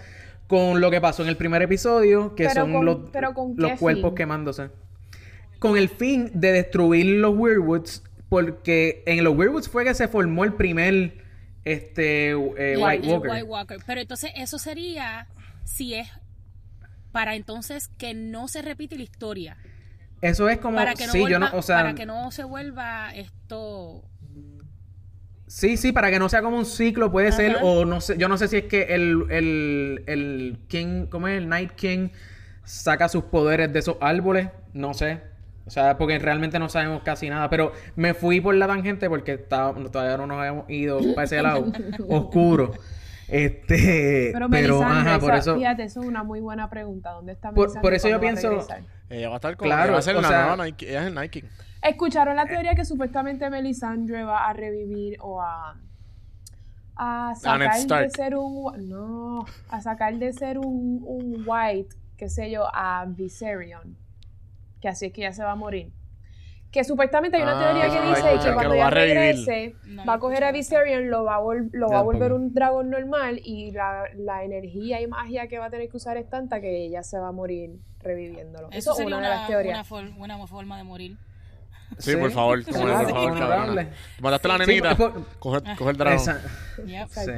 [0.47, 3.53] con lo que pasó en el primer episodio, que Pero son con- los, pero ¿con
[3.55, 4.15] los cuerpos fin?
[4.15, 4.69] quemándose.
[5.59, 10.43] Con el fin de destruir los Weirwoods, porque en los Weirwoods fue que se formó
[10.43, 11.13] el primer
[11.73, 13.31] este eh, White Walker.
[13.31, 13.77] White Walker.
[13.85, 15.27] Pero entonces eso sería
[15.63, 16.09] si es
[17.11, 19.57] para entonces que no se repite la historia.
[20.21, 22.31] Eso es como para que no, sí, vuelva, yo no, o sea, para que no
[22.31, 24.03] se vuelva esto
[25.47, 28.27] Sí, sí, para que no sea como un ciclo, puede ser, o no sé, yo
[28.27, 31.37] no sé si es que el, el, el King, ¿cómo es?
[31.37, 32.09] El Night King
[32.65, 35.21] saca sus poderes de esos árboles, no sé.
[35.67, 37.49] O sea, porque realmente no sabemos casi nada.
[37.49, 41.41] Pero me fui por la tangente porque estaba, todavía no nos habíamos ido para ese
[41.41, 41.71] lado
[42.09, 42.71] oscuro.
[43.27, 45.55] Este, pero, pero ajá, por eso.
[45.55, 47.11] Fíjate, eso es una muy buena pregunta.
[47.11, 48.65] ¿Dónde está Por, por eso yo pienso.
[49.09, 51.15] Ella va a estar con claro, va a ser la nueva Nike, ella es el
[51.15, 51.43] Nike.
[51.81, 55.77] ¿Escucharon la teoría que supuestamente Melisandre va a revivir o a
[56.97, 62.49] a sacar de ser un no, a sacar de ser un, un white, qué sé
[62.49, 63.95] yo, a Viserion.
[64.87, 65.91] Que así es que ya se va a morir.
[66.71, 69.75] Que supuestamente hay una teoría que ah, dice que cuando ya regrese,
[70.07, 71.41] va a coger a Viserion, lo va a,
[71.73, 75.65] lo va a volver un dragón normal y la, la, energía y magia que va
[75.65, 78.69] a tener que usar es tanta que ella se va a morir reviviéndolo.
[78.71, 79.91] Eso, es una, de las teorías.
[80.17, 81.17] Una, forma de morir.
[81.97, 83.87] Sí, por favor, por favor,
[84.21, 84.95] Mataste a la nenita,
[85.39, 86.19] coge, el dragón.
[87.09, 87.31] Sí.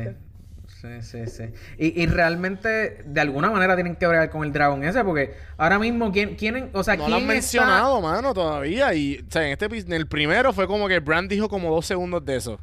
[0.81, 1.43] Sí, sí, sí.
[1.77, 5.77] Y, y, realmente, de alguna manera, tienen que bregar con el dragón ese, porque ahora
[5.77, 8.93] mismo, ¿quién, quién o sea, no lo han mencionado, mano, todavía.
[8.93, 11.85] Y, o sea, en, este, en el primero fue como que Brand dijo como dos
[11.85, 12.59] segundos de eso.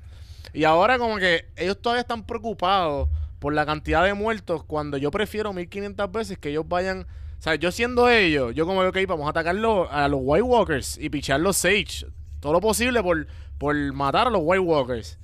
[0.55, 5.11] Y ahora, como que ellos todavía están preocupados por la cantidad de muertos, cuando yo
[5.11, 7.07] prefiero 1500 veces que ellos vayan.
[7.39, 10.97] O sea, yo siendo ellos, yo como que vamos a atacarlo a los White Walkers
[10.97, 12.07] y pichar los Sage.
[12.41, 13.27] Todo lo posible por,
[13.59, 15.19] por matar a los White Walkers.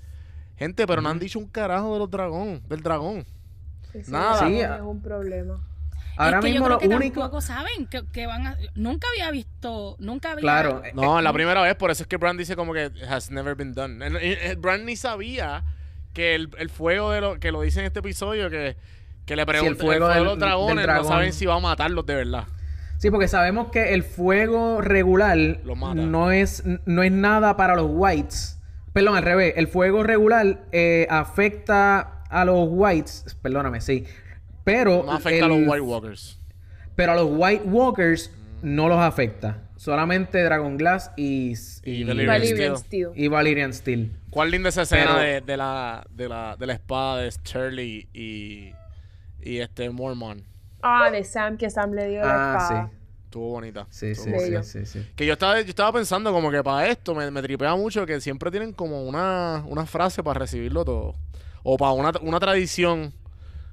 [0.63, 3.25] Gente, pero no han dicho un carajo de los dragón, del dragón.
[4.07, 4.47] Nada.
[4.47, 5.61] Sí, es un problema.
[6.17, 7.21] Ahora es que mismo yo creo lo que único.
[7.21, 8.57] Tampoco saben que, van a.
[8.77, 9.97] Nunca había visto.
[9.99, 10.43] Nunca había.
[10.43, 10.83] Claro.
[10.95, 13.75] No, la primera vez, por eso es que Brand dice como que has never been
[13.75, 14.09] done.
[14.59, 15.65] Brand ni sabía
[16.13, 18.77] que el, el fuego de lo que lo dice en este episodio que,
[19.27, 22.15] que le pregunta el fuego, de los dragones no saben si va a matarlos de
[22.15, 22.45] verdad.
[22.99, 25.37] Sí, porque sabemos que el fuego regular
[25.75, 28.62] no es no es nada para los whites
[28.93, 29.55] Perdón, al revés.
[29.57, 33.37] El fuego regular eh, afecta a los whites.
[33.41, 34.05] Perdóname, sí.
[34.65, 35.05] Pero.
[35.05, 36.39] No afecta a los White Walkers.
[36.95, 38.31] Pero a los White Walkers
[38.63, 39.63] no los afecta.
[39.77, 41.55] Solamente Dragon Glass y.
[41.85, 43.09] Y, Valyrian, Steel.
[43.15, 44.13] Y Valyrian Steel.
[44.31, 48.73] ¿Cuál linda esa escena de, de, la, de, la, de la espada de Sterling y.
[49.45, 50.45] Y este Mormon?
[50.83, 52.87] Ah, de Sam, que Sam le dio la ah, espada.
[52.87, 53.02] Sí.
[53.33, 53.87] Estuvo bonita.
[53.89, 54.31] Sí, sí,
[54.63, 57.75] sí, sí, Que yo estaba, yo estaba pensando como que para esto me, me tripea
[57.75, 61.15] mucho que siempre tienen como una, una frase para recibirlo todo.
[61.63, 63.15] O para una, una tradición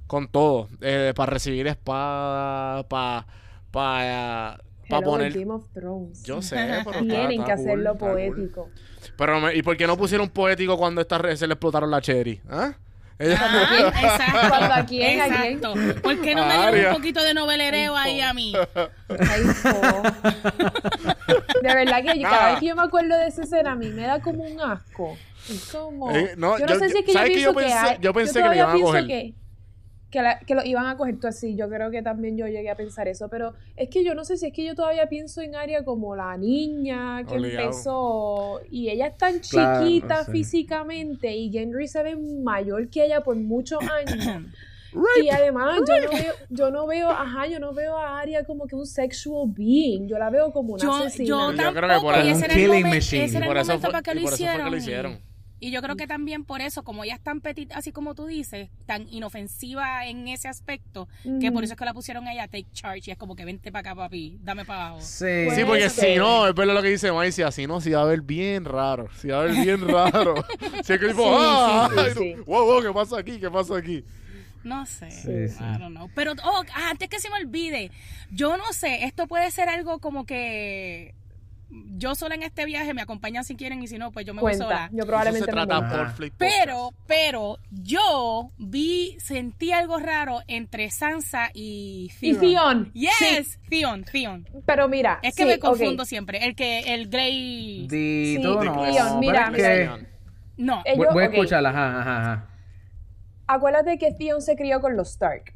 [0.07, 0.69] con todo.
[0.79, 3.27] Eh, para recibir espada, para...
[3.69, 5.37] para para poner.
[5.37, 6.23] Game of Thrones.
[6.23, 6.55] Yo sé,
[6.85, 8.69] pero Tienen que hacerlo poético.
[9.17, 12.41] Pero, ¿y por qué no pusieron poético cuando esta se le explotaron la cherry?
[12.49, 12.73] ¿Ah?
[13.21, 14.73] Ah, exacto.
[14.73, 15.19] ¿A quién?
[15.19, 15.73] Exacto.
[16.01, 18.53] ¿Por qué no me dieron un poquito de novelereo ahí a mí?
[19.09, 19.41] Ay,
[21.61, 24.03] de verdad que cada vez que yo me acuerdo de esa escena, a mí me
[24.03, 25.17] da como un asco.
[25.49, 26.11] Es como...
[26.11, 28.49] Eh, no, yo no sé si es que yo pienso que, hay, yo pensé que
[28.49, 29.07] le iban a coger.
[29.07, 29.33] Que,
[30.09, 31.55] que, la, que, lo iban a coger tú así.
[31.55, 33.29] Yo creo que también yo llegué a pensar eso.
[33.29, 36.15] Pero es que yo no sé si es que yo todavía pienso en Aria como
[36.15, 38.61] la niña que empezó.
[38.69, 41.35] Y ella es tan chiquita físicamente.
[41.35, 44.45] Y Gendry se ve mayor que ella por muchos años.
[45.21, 48.65] Y además, yo no, veo, yo no veo, ajá, yo no veo a Aria como
[48.65, 50.07] que un sexual being.
[50.07, 51.27] Yo la veo como una yo, asesina.
[51.27, 55.28] Yo, yo creo que por eso, momento, ese era el momento para que lo hicieran.
[55.59, 58.27] Y yo creo que también por eso, como ella es tan petit, así como tú
[58.27, 61.07] dices, tan inofensiva en ese aspecto,
[61.41, 63.45] que por eso es que la pusieron a ella take charge y es como que
[63.45, 65.01] vente para acá, papi, dame para abajo.
[65.01, 68.03] Sí, sí porque si no, es verdad lo que dice Maicia, así no, si va
[68.03, 70.35] a ver bien raro, si va a ver bien raro.
[70.83, 71.89] si es que tipo, ¡ah!
[72.45, 73.39] wow, wow, ¿qué pasa aquí?
[73.39, 74.03] ¿Qué pasa aquí?
[74.63, 76.09] No sé, I don't know.
[76.13, 77.91] Pero, oh, antes que se me olvide,
[78.29, 81.15] yo no sé, esto puede ser algo como que
[81.69, 84.41] yo sola en este viaje, me acompañan si quieren y si no, pues yo me
[84.41, 84.89] voy sola.
[84.91, 92.35] Yo probablemente me Pero, pero yo vi, sentí algo raro entre Sansa y Theon.
[92.35, 92.91] Y Theon.
[92.93, 94.47] Yes, Theon, Theon.
[94.65, 96.45] Pero mira, es que me confundo siempre.
[96.45, 97.87] El que, el Grey.
[97.89, 98.59] Sí, no.
[98.59, 99.99] Theon, mira, mira.
[100.57, 100.83] No.
[101.13, 102.49] voy, a escucharla, ajá, ajá.
[103.47, 105.53] Acuérdate que Theon se crió con los Stark.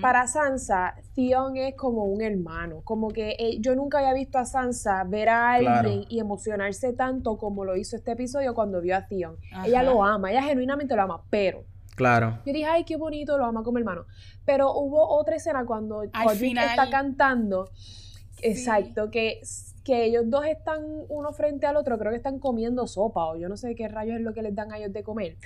[0.00, 2.82] Para Sansa, Theon es como un hermano.
[2.82, 7.36] Como que eh, yo nunca había visto a Sansa ver a alguien y emocionarse tanto
[7.38, 9.36] como lo hizo este episodio cuando vio a Theon.
[9.64, 11.64] Ella lo ama, ella genuinamente lo ama, pero.
[11.94, 12.38] Claro.
[12.46, 14.06] Yo dije, ay, qué bonito, lo ama como hermano.
[14.44, 17.70] Pero hubo otra escena cuando Al está cantando.
[18.42, 19.40] Exacto, que,
[19.84, 23.48] que ellos dos están uno frente al otro, creo que están comiendo sopa o yo
[23.48, 25.36] no sé qué rayos es lo que les dan a ellos de comer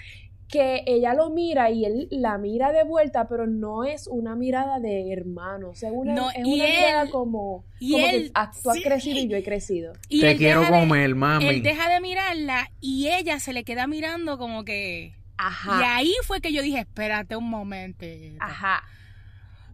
[0.49, 4.79] que ella lo mira y él la mira de vuelta, pero no es una mirada
[4.79, 8.71] de hermano, o sea, una, No, es una mirada como, y como él- que tú
[8.71, 8.83] has sí.
[8.83, 9.93] crecido y yo he crecido.
[10.09, 11.47] Y Te quiero de- comer, mami.
[11.49, 15.15] Él deja de mirarla y ella se le queda mirando como que...
[15.37, 15.81] Ajá.
[15.81, 18.07] Y ahí fue que yo dije, espérate un momento.
[18.39, 18.85] Ajá.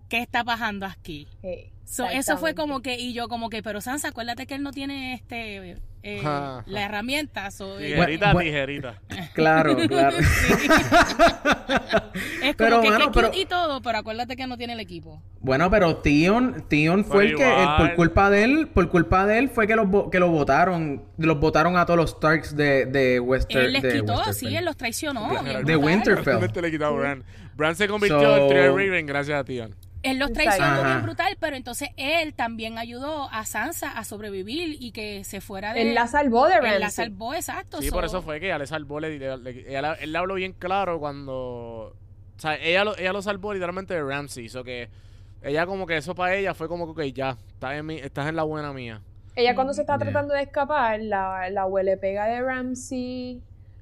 [0.08, 1.28] ¿Qué está pasando aquí?
[1.42, 4.62] Hey, So, eso fue como que, y yo como que, pero Sansa, acuérdate que él
[4.62, 7.50] no tiene este eh, la herramienta.
[7.50, 8.94] so, eh, Tijerita, Bueno, tijerita.
[9.34, 10.16] Claro, claro.
[10.20, 10.52] sí.
[12.42, 14.80] es como Pero, que, mano, que pero- y todo, pero acuérdate que no tiene el
[14.80, 15.22] equipo.
[15.40, 19.26] Bueno, pero Tion, Tion fue Pero el que, el- por culpa de él, por culpa
[19.26, 22.86] de él fue que los que lo votaron, los votaron a todos los Starks de,
[22.86, 24.34] de Wester, él les de quitó, Winterfell.
[24.34, 25.28] sí, él los traicionó.
[25.64, 25.76] De.
[25.76, 26.38] Winterfell.
[26.62, 27.24] Le quitó a Bran.
[27.56, 29.74] Bran se convirtió So- en Tyrion Raven gracias a Tion.
[30.02, 34.92] Él los traicionó bien brutal, pero entonces él también ayudó a Sansa a sobrevivir y
[34.92, 35.82] que se fuera de...
[35.82, 36.74] Él la salvó de Ramsay.
[36.74, 37.80] Él la salvó, exacto.
[37.80, 39.00] Sí, so- por eso fue que ella le salvó.
[39.00, 41.34] Le, le- le- ella la- él le habló bien claro cuando.
[41.36, 41.94] O
[42.40, 44.48] sea, ella lo, ella lo salvó literalmente de Ramsey.
[44.48, 44.88] So que
[45.42, 48.28] ella, como que eso para ella fue como que, ok, ya, estás en, mi- estás
[48.28, 49.00] en la buena mía.
[49.36, 50.04] Ella cuando se está Yeah.
[50.06, 53.40] tratando de escapar, la, la huele pega de Ramsey,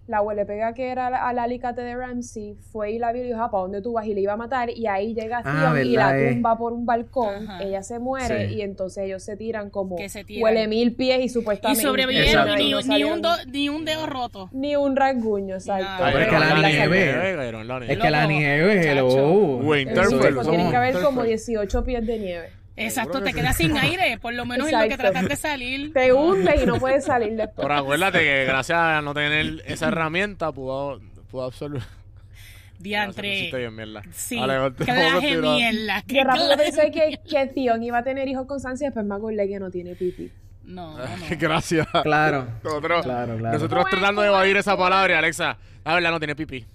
[0.08, 3.26] la huele pega que era la- al alicate de Ramsey, fue y la vio y
[3.28, 4.06] dijo, "Ah, ¿para dónde tú vas?
[4.06, 6.86] Y le iba a matar, y ahí llega Ah, Theon y la tumba por un
[6.86, 7.62] balcón, Ajá.
[7.62, 8.54] ella se muere, Sí.
[8.54, 10.42] y entonces ellos se tiran como Que se tiran.
[10.44, 11.82] huele mil pies y Y supuestamente...
[11.82, 14.48] sobrevivieron y ni, no ni un do- ni un dedo roto.
[14.52, 15.86] ni un rasguño, exacto.
[16.04, 19.56] Pero es que la en nieve- Es que la nieve, hello.
[19.58, 22.48] Winterfell, Eso es Eso, tienen que haber como 18 pies de nieve.
[22.84, 25.12] Exacto, te que quedas sin aire, por lo menos en lo que Exacto.
[25.12, 25.92] tratas de salir.
[25.92, 27.66] Te hunde y no puedes salir después.
[27.66, 31.00] Pero acuérdate que gracias a no tener esa herramienta pudo,
[31.30, 31.82] pudo absorber.
[32.78, 33.50] Diantre.
[33.72, 34.02] Mierda.
[34.12, 36.02] Sí, Vale, clase mierda.
[36.06, 39.48] Yo rápido pensé que, que iba a tener hijos con Sansa y después me acordé
[39.48, 40.30] que no tiene pipí.
[40.68, 41.04] No, no.
[41.38, 41.86] Gracias.
[42.02, 42.46] Claro.
[42.62, 43.54] Nosotros, Claro, claro.
[43.54, 46.66] nosotros tratando de evadir esa palabra Alexa, la verdad no tiene pipí.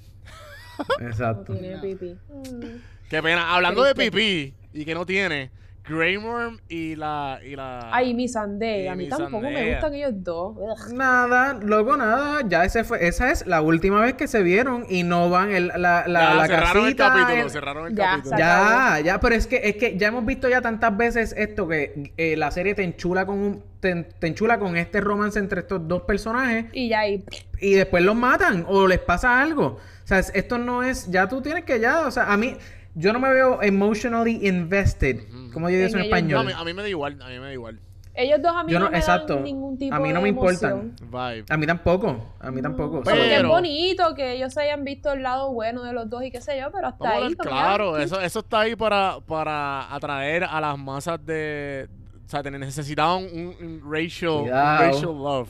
[0.99, 1.53] No Exacto.
[1.53, 1.81] tiene No.
[1.83, 2.15] pipí.
[2.27, 2.65] Mm.
[3.07, 3.53] Qué pena.
[3.53, 5.51] Hablando de pipí y que no tiene,
[5.87, 7.39] Grey Worm y la.
[7.45, 10.55] Y la Ay, mi A mí tampoco me gustan ellos dos.
[10.57, 10.93] Ugh.
[10.93, 15.03] Nada, luego nada, ya ese fue, esa es la última vez que se vieron y
[15.03, 18.09] no van el, la, la, Ya, la cerraron el casita, capítulo, el- cerraron el Ya,
[18.11, 18.37] capítulo.
[18.37, 22.13] Ya, ya, pero es que, es que ya hemos visto ya tantas veces esto que
[22.15, 25.85] eh, la serie te enchula con un, te, te enchula con este romance entre estos
[25.85, 27.25] dos personajes Y ya ahí.
[27.59, 29.65] y después los matan o les pasa algo.
[30.03, 32.55] O sea, es- esto no es, ya tú tienes que ya, o sea, a mí,
[32.95, 35.19] yo no me veo emotionally invested,
[35.53, 36.45] como yo digo eso en No, a, español.
[36.47, 37.79] mí, a mí me da igual, a mí me da igual.
[38.15, 39.33] Ellos dos a mí Yo no, no- me exacto.
[39.35, 40.93] dan ningún tipo A mí no de me emoción.
[40.99, 41.09] importan.
[41.33, 41.45] Vibe.
[41.49, 43.01] A mí tampoco, a mí tampoco.
[43.03, 46.39] Pero- es bonito que ellos hayan visto el lado bueno de los dos y qué
[46.39, 47.35] sé yo, pero hasta Vamos ahí.
[47.35, 51.87] como claro, eso, eso está ahí para, para atraer a las masas de...
[52.25, 55.49] O sea, necesitaban un, un racial, un racial love.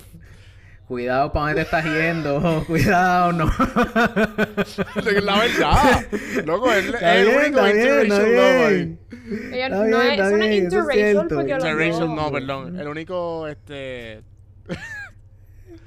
[0.93, 3.45] Cuidado para dónde te estás yendo, cuidado, no.
[5.23, 6.05] La verdad.
[6.45, 8.07] Loco, es, el bien, único interracial
[9.71, 11.35] no no es es interracial cierto.
[11.35, 12.79] porque Interracial, no, perdón.
[12.79, 14.21] El único, este...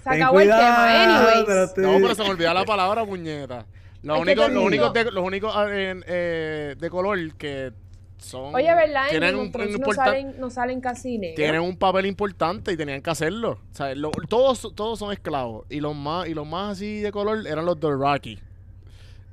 [0.02, 1.04] Se acabó el tema.
[1.04, 1.44] Anyways.
[1.46, 3.64] pero te- No, pero se me olvidó la palabra puñeta.
[4.02, 7.72] Los únicos, los únicos, de, los únicos ah, eh, de color que
[8.18, 8.54] son...
[8.54, 9.04] Oye, ¿verdad?
[9.04, 11.36] En Tienen un, no, salen, no salen casi negros.
[11.36, 13.60] tienen un papel importante y tenían que hacerlo.
[13.72, 15.66] O sea, lo- todos, todos son esclavos.
[15.70, 18.38] Y los más, y los más así de color eran los Dothraki.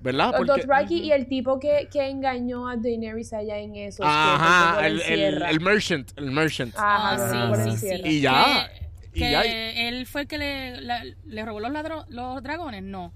[0.01, 0.31] ¿Verdad?
[0.31, 4.85] Los Porque- Dothraki y el tipo que, que engañó a Daenerys allá en esos Ajá,
[4.85, 6.73] el, el, merchant, el merchant.
[6.77, 7.15] Ajá,
[7.53, 8.01] Ah, sí, sí, sí.
[8.03, 8.69] Y ya.
[9.13, 9.43] Que, Y que ya.
[9.43, 13.13] él fue el que le, la- le robó los, ladro- los dragones, no.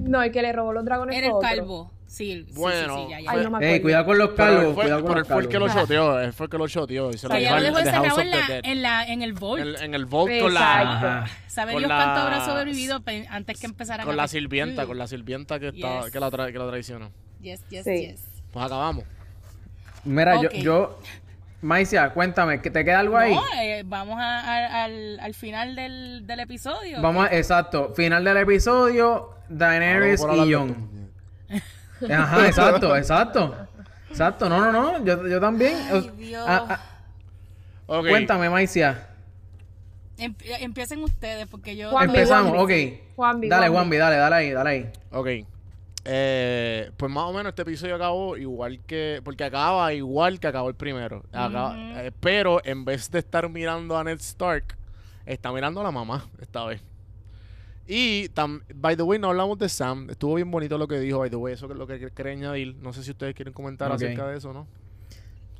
[0.00, 1.48] No, el que le robó los dragones Era el otro.
[1.48, 1.90] calvo.
[2.06, 3.30] Sí, sí, Bueno, sí, sí, ya, ya.
[3.30, 3.72] Ay, no me.
[3.72, 5.48] Ey, cuidado con los Pero él calvos, fue, cuidado con pero los él fue el
[5.48, 5.82] que lo calvos.
[5.82, 6.20] shoteó.
[6.20, 7.10] Él fue el que lo shoteó.
[7.12, 9.60] Y se lo dejó encerrado en, la, en, la, en el vault.
[9.62, 11.28] En, en el vault con la...
[11.46, 14.86] Sabe con Dios la- cuánto habrá sobrevivido antes que empezaran Con a- la sirvienta, Mm.
[14.88, 16.10] con la sirvienta que, está, Yes.
[16.10, 17.10] que, la tra- que la traicionó.
[17.42, 18.06] Yes, yes, Sí.
[18.08, 18.24] yes.
[18.52, 19.04] Pues acabamos.
[20.04, 20.42] Mira, Ok.
[20.54, 20.98] yo, yo,
[21.62, 23.34] Maicia, cuéntame, ¿que ¿te queda algo ahí?
[23.34, 27.02] No, eh, vamos a- a- al, al final del, del episodio.
[27.02, 31.10] Vamos, a- exacto, final del episodio, Daenerys y Jon.
[32.10, 33.54] Ajá, exacto, exacto.
[34.08, 35.76] Exacto, no, no, no, yo, yo también.
[35.92, 36.44] Ay, Dios.
[36.48, 36.80] ah, ah,
[37.86, 38.08] Ok.
[38.08, 39.06] Cuéntame, Maicia.
[40.18, 41.90] Em- empiecen ustedes porque yo...
[41.90, 42.94] Juanvi, Empezamos, Juanvi.
[42.94, 43.14] ok.
[43.16, 43.74] Juanvi, dale, Juanvi.
[43.76, 44.90] Juanvi, dale, dale ahí, dale ahí.
[45.12, 45.28] Ok.
[46.04, 49.20] Eh, pues más o menos este episodio acabó igual que.
[49.24, 51.22] Porque acaba igual que acabó el primero.
[51.32, 54.76] Acaba- eh, pero en vez de estar mirando a Ned Stark,
[55.26, 56.80] está mirando a la mamá esta vez.
[57.86, 60.08] Y, tam- by the way, no hablamos de Sam.
[60.10, 61.54] Estuvo bien bonito lo que dijo, by the way.
[61.54, 62.76] Eso es lo que quería añadir.
[62.76, 64.66] No sé si ustedes quieren comentar acerca de eso, ¿no?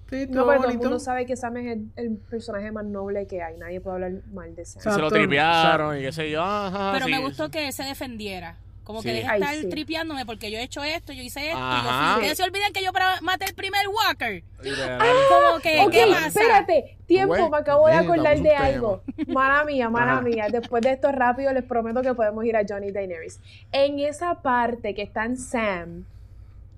[0.09, 3.27] Sí, No, pero todo el mundo sabe que Sam es el, el personaje más noble
[3.27, 3.57] que hay.
[3.59, 4.83] Nadie puede hablar mal de Sam.
[4.83, 5.15] Sa- se lo Exacto.
[5.27, 6.43] tripearon y qué sé yo.
[6.43, 7.51] Ajá, Pero sí, me gustó sí.
[7.53, 8.57] que se defendiera.
[8.85, 9.09] Como Sí.
[9.09, 9.69] que deja Ay, estar sí.
[9.69, 11.59] tripeándome porque yo he hecho esto, yo hice esto.
[11.63, 12.15] Ajá.
[12.15, 14.43] Y ustedes se olvidan que yo para- maté el primer Walker.
[14.63, 14.99] Literal.
[15.29, 16.27] Como que, Ok, ¿qué pasa?
[16.27, 19.03] espérate, tiempo, Güey, me acabo de acordar de algo.
[19.29, 20.21] Mala mía, mala Ajá.
[20.23, 20.47] mía.
[20.51, 23.39] Después de esto rápido les prometo que podemos ir a Johnny Daenerys.
[23.71, 26.05] En esa parte que están Sam,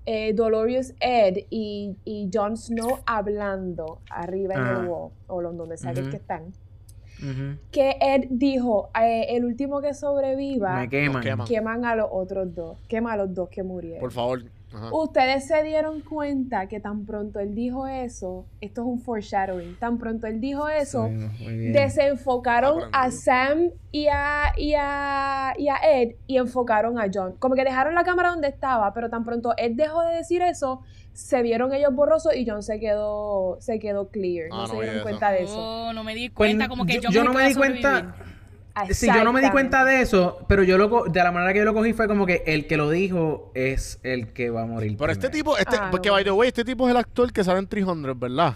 [0.05, 4.79] eh, Dolores Ed y, y Jon Snow hablando arriba en Ajá.
[4.81, 6.09] el wall, o lo- donde sea Ujú.
[6.09, 6.53] que están,
[7.71, 11.13] Que Ed dijo, eh, el último que sobreviva, Me queman.
[11.13, 11.47] Nos queman.
[11.47, 13.99] queman a los otros dos, quema a los dos que murieron.
[13.99, 14.43] Por favor.
[14.75, 14.89] Ajá.
[14.91, 19.99] Ustedes se dieron cuenta que tan pronto él dijo eso, esto es un foreshadowing, tan
[19.99, 21.11] pronto él dijo eso,
[21.71, 23.11] desenfocaron a.
[23.11, 27.35] Sam y a, y, a, y a Ed y enfocaron a John.
[27.37, 30.81] Como que dejaron la cámara donde estaba, pero tan pronto Ed dejó de decir eso,
[31.13, 34.47] se vieron ellos borrosos y John se quedó, se quedó clear.
[34.51, 35.03] Ah, no no se dieron eso.
[35.03, 35.55] cuenta de eso.
[35.57, 37.53] Oh, no me di Pues, cuenta, como que yo, yo, yo me no me di
[37.55, 38.15] cuenta.
[38.89, 41.53] Sí, yo no me di cuenta de eso, pero yo lo co- de la manera
[41.53, 44.63] que yo lo cogí fue como que el que lo dijo es el que va
[44.63, 44.95] a morir.
[44.97, 46.13] Pero este tipo, este, Ah, porque no.
[46.15, 48.55] by the way, este tipo es el actor que sale en 300, ¿verdad?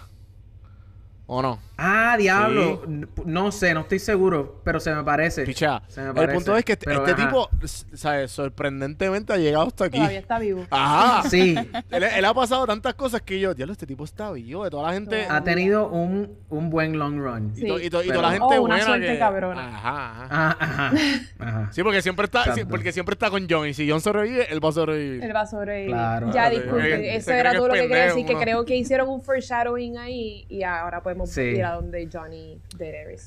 [1.30, 1.58] ¿O no?
[1.76, 2.82] Ah, diablo.
[3.26, 5.44] No sé, no estoy seguro, pero se me parece.
[5.44, 5.82] Picha.
[5.86, 7.26] Se me El punto es que este, pero este ajá.
[7.28, 7.50] tipo,
[7.94, 8.30] ¿sabes?
[8.32, 9.98] Sorprendentemente ha llegado hasta aquí.
[9.98, 10.66] Todavía está vivo.
[10.70, 11.28] Ajá.
[11.28, 11.54] Sí,
[11.90, 14.64] Él, él ha pasado tantas cosas que yo, diablo, este tipo está vivo.
[14.64, 15.26] De toda la gente.
[15.28, 17.52] Ha tenido un, un buen long run.
[17.54, 19.68] Y, to- y to- y Sí, toda la gente Oh, una buena suerte que- cabrona.
[19.68, 20.28] Ajá, ajá.
[20.30, 20.92] Ah, ajá,
[21.38, 21.72] ajá.
[21.72, 23.68] Sí, porque siempre está, sí, porque siempre está con John.
[23.68, 25.22] Y si John sobrevive, él va a sobrevivir.
[25.22, 25.90] Él va a sobrevivir.
[25.90, 26.30] Claro.
[26.32, 29.98] Ya, disculpen, eso era todo lo que quería decir, que creo que hicieron un foreshadowing
[29.98, 31.40] ahí y ahora podemos Sí.
[31.42, 32.60] ir a donde Johnny.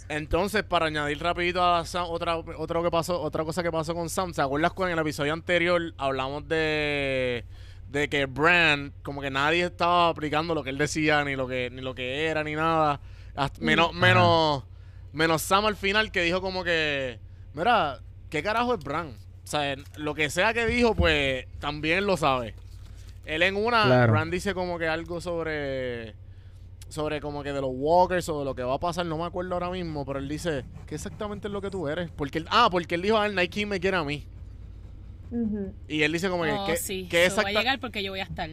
[0.10, 4.10] Entonces, para añadir rapidito a Sam, otra, otra, que pasó, otra cosa que pasó con
[4.10, 7.46] Sam, ¿se acuerdas cuando en el episodio anterior hablamos de,
[7.90, 11.70] de que Bran, como que nadie estaba aplicando lo que él decía, ni lo que,
[11.72, 13.00] ni lo que era, ni nada?
[13.36, 14.64] Hasta- menos, menos,
[15.14, 17.20] menos Sam al final que dijo como que,
[17.54, 19.10] mira, ¿qué carajo es Bran?
[19.44, 22.56] O sea, lo que sea que dijo, pues también lo sabe.
[23.26, 24.14] Él en una, Claro.
[24.14, 26.16] Bran dice como que algo sobre
[26.92, 29.24] sobre como que de los walkers o de lo que va a pasar, no me
[29.24, 32.12] acuerdo ahora mismo, pero él dice, ¿qué exactamente es lo que tú eres?
[32.12, 34.26] Porque él, ah, porque él dijo, ah, King me quiere a mí.
[35.88, 38.20] Y él dice como que, Oh, ¿qué, sí, qué va a llegar porque yo voy
[38.20, 38.50] a estar.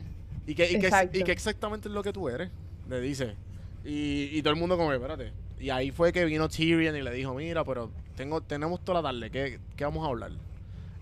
[0.47, 1.19] y, qué, y, qué, Exacto.
[1.19, 2.51] y qué exactamente es lo que tú eres?
[2.89, 3.35] Le dice.
[3.85, 5.33] Y, y todo el mundo como, que, espérate.
[5.59, 9.11] Y ahí fue que vino Tyrion y le dijo, mira, pero tengo, tenemos toda la
[9.11, 10.31] tarde, ¿qué, qué vamos a hablar?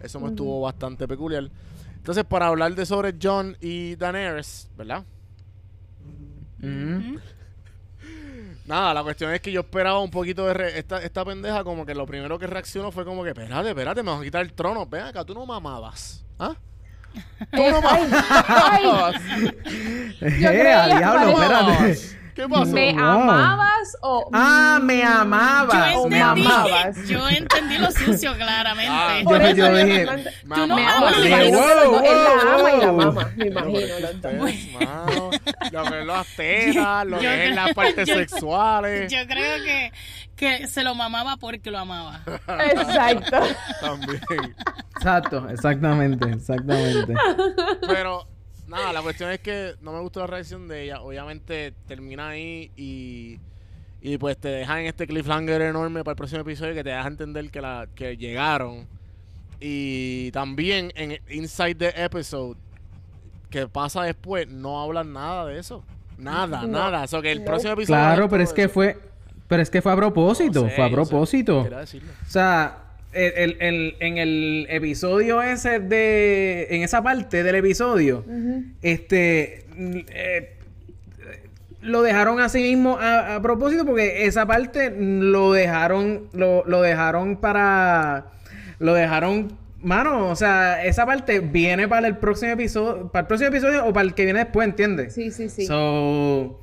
[0.01, 1.51] Eso me estuvo bastante peculiar.
[1.97, 5.05] Entonces, para hablar de sobre John y Daenerys, ¿verdad?
[8.67, 10.55] Nada, la cuestión es que yo esperaba un poquito de...
[10.55, 14.03] re- esta, esta pendeja como que lo primero que reaccionó fue como que, espérate, espérate,
[14.03, 14.87] me vas a quitar el trono.
[14.87, 16.25] Ven acá, tú no mamabas.
[16.39, 16.55] ¿Ah?
[17.53, 19.15] Tú no mamabas.
[19.41, 22.16] Yo Eh, creía- diablo, ¿Tú no parece- espérate.
[22.43, 22.45] Mamabas.
[22.45, 22.73] ¿Qué pasó?
[22.73, 23.03] ¿Me Wow.
[23.03, 25.93] amabas o Ah, me amaba.
[25.93, 26.65] Yo o me entendí, amaba.
[26.83, 27.09] amabas.
[27.09, 28.93] yo entendí lo sucio claramente.
[28.93, 30.23] Ah, Por Yo- eso yo me- dije, me-
[30.55, 32.97] Tú no me bueno, me imagino que los dos- él la ama y la wow,
[32.97, 33.95] mama, me No, imagino.
[34.81, 35.31] mano,
[35.73, 39.13] lo que es las tetas, lo Yo que es las partes yo- sexuales.
[39.13, 39.93] Yo creo que,
[40.37, 42.21] que se lo mamaba porque lo amaba.
[42.71, 43.39] Exacto.
[43.81, 44.21] También.
[44.97, 47.15] Exacto, exactamente, exactamente.
[47.87, 48.27] Pero,
[48.69, 51.01] nada, la cuestión es que no me gustó la reacción de ella.
[51.01, 53.39] Obviamente termina ahí y,
[54.01, 57.07] y pues te dejan en este cliffhanger enorme para el próximo episodio que te deja
[57.09, 58.87] entender que, la, que llegaron.
[59.61, 62.57] Y también en Inside the Episode,
[63.51, 65.83] que pasa después, no hablan nada de eso.
[66.19, 66.69] Nada, No.
[66.69, 67.05] nada.
[67.05, 67.45] O sea, que el No.
[67.47, 67.99] próximo episodio...
[68.01, 68.73] Claro, pero es que eso.
[68.75, 68.99] fue,
[69.49, 70.95] pero es que fue a propósito, No sé, fue a sé.
[70.95, 71.63] propósito.
[71.63, 72.13] Quería decirlo.
[72.27, 72.79] O sea,
[73.13, 78.25] el, el- en el episodio ese de, en esa parte del episodio,
[78.83, 80.53] este, eh,
[81.83, 87.37] lo dejaron así mismo a, a propósito porque esa parte lo dejaron, lo, lo dejaron
[87.37, 88.27] para,
[88.81, 93.49] lo dejaron, mano, o sea, esa parte viene para el próximo episodio, para el próximo
[93.51, 95.15] episodio o para el que viene después, ¿entiendes?
[95.15, 95.67] Sí, sí, sí.
[95.67, 96.61] So,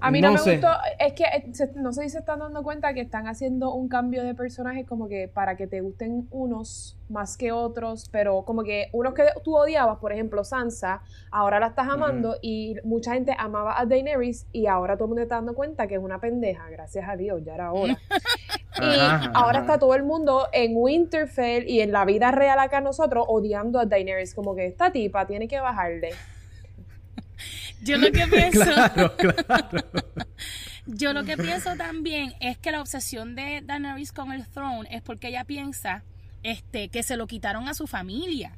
[0.00, 0.52] A mí no, me sé.
[0.58, 0.68] gustó,
[0.98, 3.88] es que eh, se- no sé si se están dando cuenta que están haciendo un
[3.88, 8.62] cambio de personajes como que para que te gusten unos más que otros, pero como
[8.62, 13.34] que unos que tú odiabas, por ejemplo Sansa, ahora la estás amando y mucha gente
[13.38, 16.68] amaba a Daenerys y ahora todo el mundo está dando cuenta que es una pendeja,
[16.68, 17.96] gracias a Dios, ya era hora.
[18.82, 19.66] y Ajá, ahora ajá.
[19.66, 23.86] está todo el mundo en Winterfell y en la vida real acá nosotros odiando a
[23.86, 26.10] Daenerys, como que esta tipa tiene que bajarle.
[27.82, 29.84] Yo lo que pienso, Claro, claro.
[30.86, 35.02] yo lo que pienso también es que la obsesión de Daenerys con el throne es
[35.02, 36.02] porque ella piensa
[36.42, 38.56] este que se lo quitaron a su familia.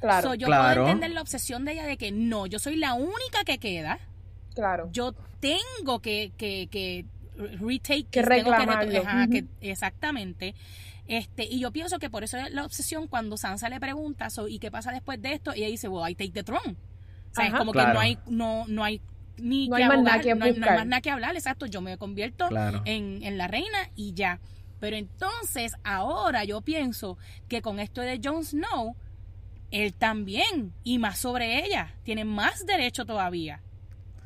[0.00, 0.82] Claro, So, yo Claro.
[0.82, 3.98] puedo entender la obsesión de ella de que no, yo soy la única que queda.
[4.54, 4.88] claro.
[4.92, 7.04] Yo tengo que, que, que
[7.58, 9.00] retake, Que tengo reclamarlo.
[9.00, 9.32] ajá, Ujú.
[9.32, 10.54] que- exactamente.
[11.06, 14.48] Este, y yo pienso que por eso es la obsesión cuando Sansa le pregunta, so,
[14.48, 15.52] ¿y qué pasa después de esto?
[15.54, 16.76] Y ella dice, well, I take the throne.
[17.30, 17.58] O sea, es Ajá.
[17.58, 19.00] como que no hay, no, no hay
[19.38, 20.76] ni No que hay más nada abogar, que no, hay, no hay buscar.
[20.78, 22.82] más nada que hablar, exacto, yo me convierto Claro.
[22.84, 24.40] en, en la reina y ya.
[24.80, 27.18] Pero entonces, ahora yo pienso
[27.48, 28.96] que con esto de Jon Snow,
[29.70, 33.62] él también, y más sobre ella, tiene más derecho todavía.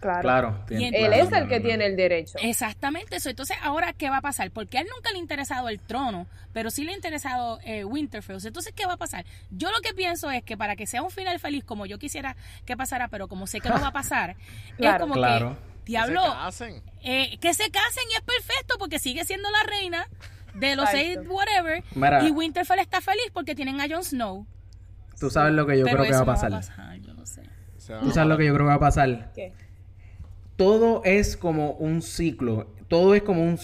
[0.04, 0.20] Claro.
[0.22, 0.64] Claro.
[0.68, 1.64] Tiene- Él claro, es el claro, que claro.
[1.64, 2.38] tiene el derecho.
[2.42, 3.30] Exactamente eso.
[3.30, 4.50] Entonces, ahora, ¿qué va a pasar?
[4.50, 7.84] Porque a él nunca le ha interesado el trono, pero sí le ha interesado eh,
[7.84, 8.36] Winterfell.
[8.44, 9.24] Entonces, ¿qué va a pasar?
[9.50, 12.36] Yo lo que pienso es que para que sea un final feliz, como yo quisiera
[12.66, 14.36] que pasara, pero como sé que no va a pasar,
[14.78, 15.56] es como Claro.
[15.84, 16.82] que, diablo, Que se casen.
[17.02, 20.06] eh, que se casen y es perfecto porque sigue siendo la reina
[20.54, 21.32] de los seis, Exacto.
[21.32, 22.22] whatever, Mira.
[22.24, 24.46] y Winterfell está feliz porque tienen a Jon Snow.
[25.18, 26.50] Tú sabes lo que yo pero creo que va a pasar.
[26.50, 27.42] pasar, yo no sé.
[28.02, 29.32] Tú sabes lo que yo creo que va a pasar.
[29.34, 29.52] ¿Qué?
[30.56, 32.66] Todo es como un ciclo.
[32.88, 33.58] Todo es como un...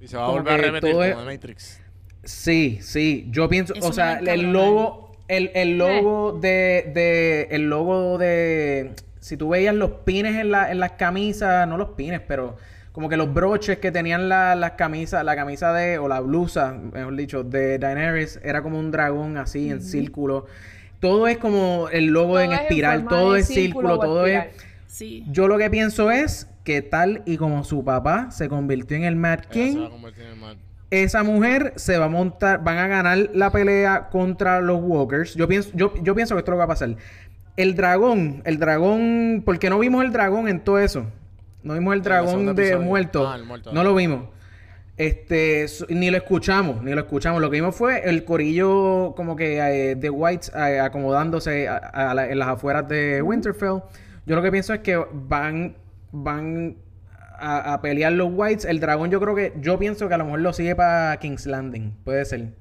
[0.00, 1.80] Y se va a como volver a repetir todo como es- Matrix.
[2.24, 3.28] Sí, sí.
[3.30, 8.92] Yo pienso, Eso o sea, el logo, el, el logo de, de, el logo de,
[9.20, 12.56] si tú veías los pines en, la, en las camisas, no los pines, pero
[12.90, 16.72] como que los broches que tenían la- las camisas, la camisa de, o la blusa,
[16.72, 20.46] mejor dicho, de Daenerys, era como un dragón así en círculo.
[20.98, 24.46] Todo es como el logo Todo en es en espiral, todo es círculo todo es...
[24.96, 25.24] Sí.
[25.30, 29.14] Yo lo que pienso es que tal y como su papá se convirtió en el
[29.14, 29.90] Mad King, el
[30.90, 35.34] esa mujer se va a montar, van a ganar la pelea contra los Walkers.
[35.34, 36.96] Yo pienso, yo, yo pienso que esto es lo que va a pasar.
[37.58, 41.04] El dragón, el dragón, porque no vimos el dragón en todo eso.
[41.62, 43.28] No vimos el dragón de muerto.
[43.28, 43.72] Ah, el muerto.
[43.74, 44.28] No lo vimos.
[44.96, 47.42] Este, ni lo escuchamos, ni lo escuchamos.
[47.42, 52.14] Lo que vimos fue el corillo como que eh, de Whites eh, acomodándose a- a
[52.14, 53.80] la- en las afueras de Winterfell.
[54.26, 55.76] Yo lo que pienso es que van,
[56.12, 56.76] van
[57.38, 58.64] a, a pelear los Whites.
[58.64, 61.46] El dragón yo creo que, yo pienso que a lo mejor lo sigue para King's
[61.46, 62.52] Landing, puede ser.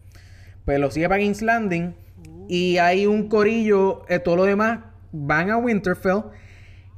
[0.63, 1.95] Pues lo sigue para King's Landing
[2.47, 4.79] y hay un corillo, eh, todo lo demás
[5.11, 6.23] van a Winterfell,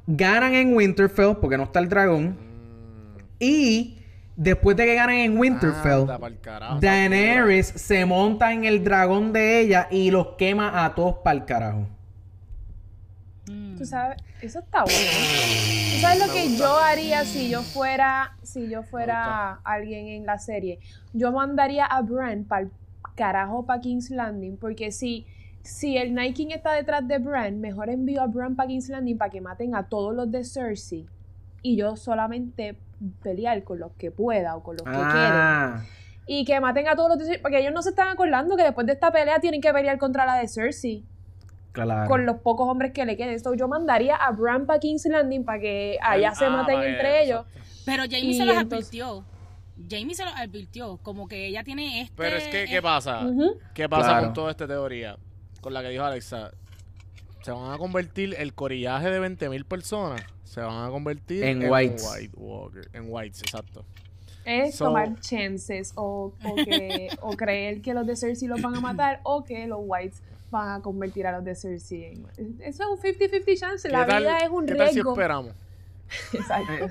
[0.06, 2.36] ganan en Winterfell porque no está el dragón
[3.38, 3.98] y
[4.36, 9.32] después de que ganan en Winterfell, Anda pa'l carajo, Daenerys se monta en el dragón
[9.32, 11.86] de ella y los quema a todos para el carajo.
[13.78, 15.10] Tú sabes, eso está bueno.
[15.94, 20.38] ¿Tú sabes lo que yo haría si yo fuera, si yo fuera alguien en la
[20.38, 20.80] serie?
[21.12, 22.70] Yo mandaría a Bran para el
[23.14, 25.26] carajo para King's Landing, porque si,
[25.62, 29.16] si el Night King está detrás de Bran, mejor envío a Bran para King's Landing
[29.18, 31.06] para que maten a todos los de Cersei
[31.62, 32.76] y yo solamente
[33.22, 35.12] pelear con los que pueda o con los que quieren.
[35.12, 35.82] Ah,
[36.26, 38.62] Y que maten a todos los de Cersei, porque ellos no se están acordando que
[38.64, 41.04] después de esta pelea tienen que pelear contra la de Cersei
[41.84, 42.08] claro.
[42.08, 43.38] con los pocos hombres que le queden.
[43.40, 46.86] So, yo mandaría a Bran para King's Landing para que allá se Ah, maten para
[46.86, 47.46] que- entre ellos.
[47.84, 49.24] Pero Jamie se los entonces- advirtió.
[49.88, 50.96] Jamie se los advirtió.
[51.02, 52.14] Como que ella tiene este.
[52.16, 53.24] Pero es que, ¿qué pasa?
[53.74, 54.24] ¿Qué pasa Claro.
[54.26, 55.16] con toda esta teoría?
[55.60, 56.50] Con la que dijo Alexa.
[57.42, 60.20] Se van a convertir el corillaje de 20.000 personas.
[60.44, 62.04] Se van a convertir En whites.
[62.12, 63.84] White Walker, en whites, exacto.
[64.44, 68.74] Es So- tomar chances o, o, que, o creer que los de Cersei los van
[68.74, 72.26] a matar o que los Whites van a convertir a los de Cersei en...
[72.60, 73.88] Eso es un 50-50 chance.
[73.90, 75.12] La ¿Qué tal- vida es un ¿Qué tal si riesgo.
[75.12, 75.54] esperamos?
[76.32, 76.88] Exacto.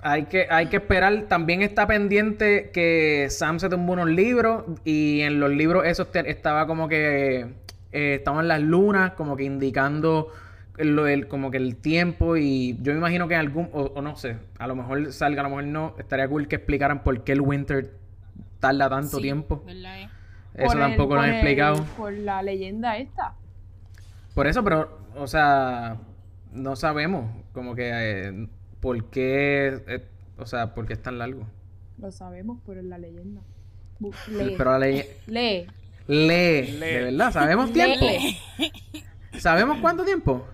[0.00, 1.22] Hay que, hay que esperar.
[1.28, 6.28] También está pendiente que Sam se tumbó unos libros y en los libros esos te-
[6.30, 7.46] estaba como que
[7.92, 10.28] eh, estaban las lunas como que indicando
[10.76, 14.02] lo, el, como que el tiempo y yo me imagino que en algún o, o
[14.02, 17.24] no sé, a lo mejor salga, a lo mejor no, estaría cool que explicaran por
[17.24, 17.92] qué el Winter
[18.60, 19.62] tarda tanto sí, tiempo.
[19.66, 20.10] ¿verdad?
[20.58, 21.84] Eso el- tampoco lo han el- explicado.
[21.96, 23.34] Por la leyenda esta.
[24.34, 25.96] Por eso, pero, o sea,
[26.52, 28.48] no sabemos como que eh,
[28.80, 30.04] por qué, eh,
[30.38, 31.46] o sea, por qué es tan largo.
[31.98, 33.40] Lo sabemos por la leyenda.
[34.00, 34.54] Bu- Lee.
[34.56, 35.04] Pero la ley...
[35.26, 35.66] Lee.
[36.06, 36.78] Lee, Lee.
[36.80, 38.06] de verdad, ¿sabemos tiempo?
[39.38, 40.46] ¿Sabemos cuánto tiempo?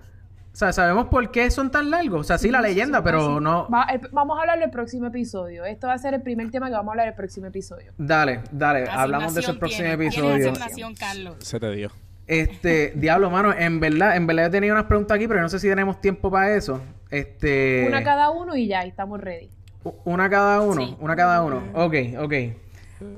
[0.55, 2.21] O sea, ¿sabemos por qué son tan largos?
[2.21, 3.67] O sea, sí, la leyenda, pero no...
[3.67, 5.65] Va- el- vamos a hablar del próximo episodio.
[5.65, 7.91] Esto va a ser el primer tema que vamos a hablar el próximo episodio.
[7.97, 10.05] Dale, dale, hablamos de ese próximo tiene.
[10.05, 10.51] Episodio.
[10.51, 11.35] asignación, Carlos.
[11.39, 11.91] Se te dio.
[12.25, 15.59] Este, diablo, mano, en verdad, en verdad he tenido unas preguntas aquí, pero no sé
[15.59, 16.81] si tenemos tiempo para eso.
[17.11, 17.83] Este...
[17.89, 19.49] Una cada uno y ya, estamos ready.
[19.83, 20.95] U- Una cada uno, Sí.
[21.01, 21.63] una cada uno.
[21.73, 22.33] Ok, ok.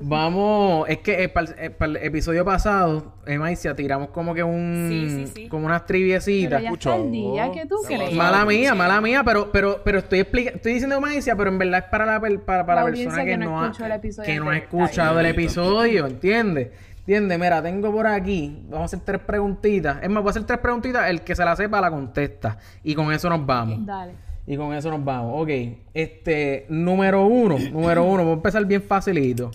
[0.00, 1.46] Vamos, es que eh, para
[1.86, 5.48] el, episodio pasado, eh, Maicia, tiramos como que un, Sí, sí, sí.
[5.48, 6.62] como unas triviecitas.
[6.62, 8.12] el día, ¿qué tú crees?
[8.12, 11.84] Mala mía, mala mía, pero, pero, pero estoy explica estoy diciendo Maicia, pero en verdad
[11.84, 14.56] es para la, para, para La persona que, que no ha, el que no ha
[14.56, 16.70] escuchado el episodio, ¿entiendes?
[16.98, 17.38] ¿Entiendes?
[17.38, 19.98] Mira, tengo por aquí, vamos a hacer tres preguntitas.
[20.02, 22.58] Es más, voy a hacer tres preguntitas, el que se la sepa la contesta.
[22.82, 23.86] Y con eso nos vamos.
[23.86, 24.12] Dale.
[24.46, 25.42] Y con eso nos vamos.
[25.42, 25.50] Ok.
[25.94, 27.58] Este, número uno.
[27.58, 28.18] Número uno.
[28.18, 29.50] Vamos a empezar bien facilito.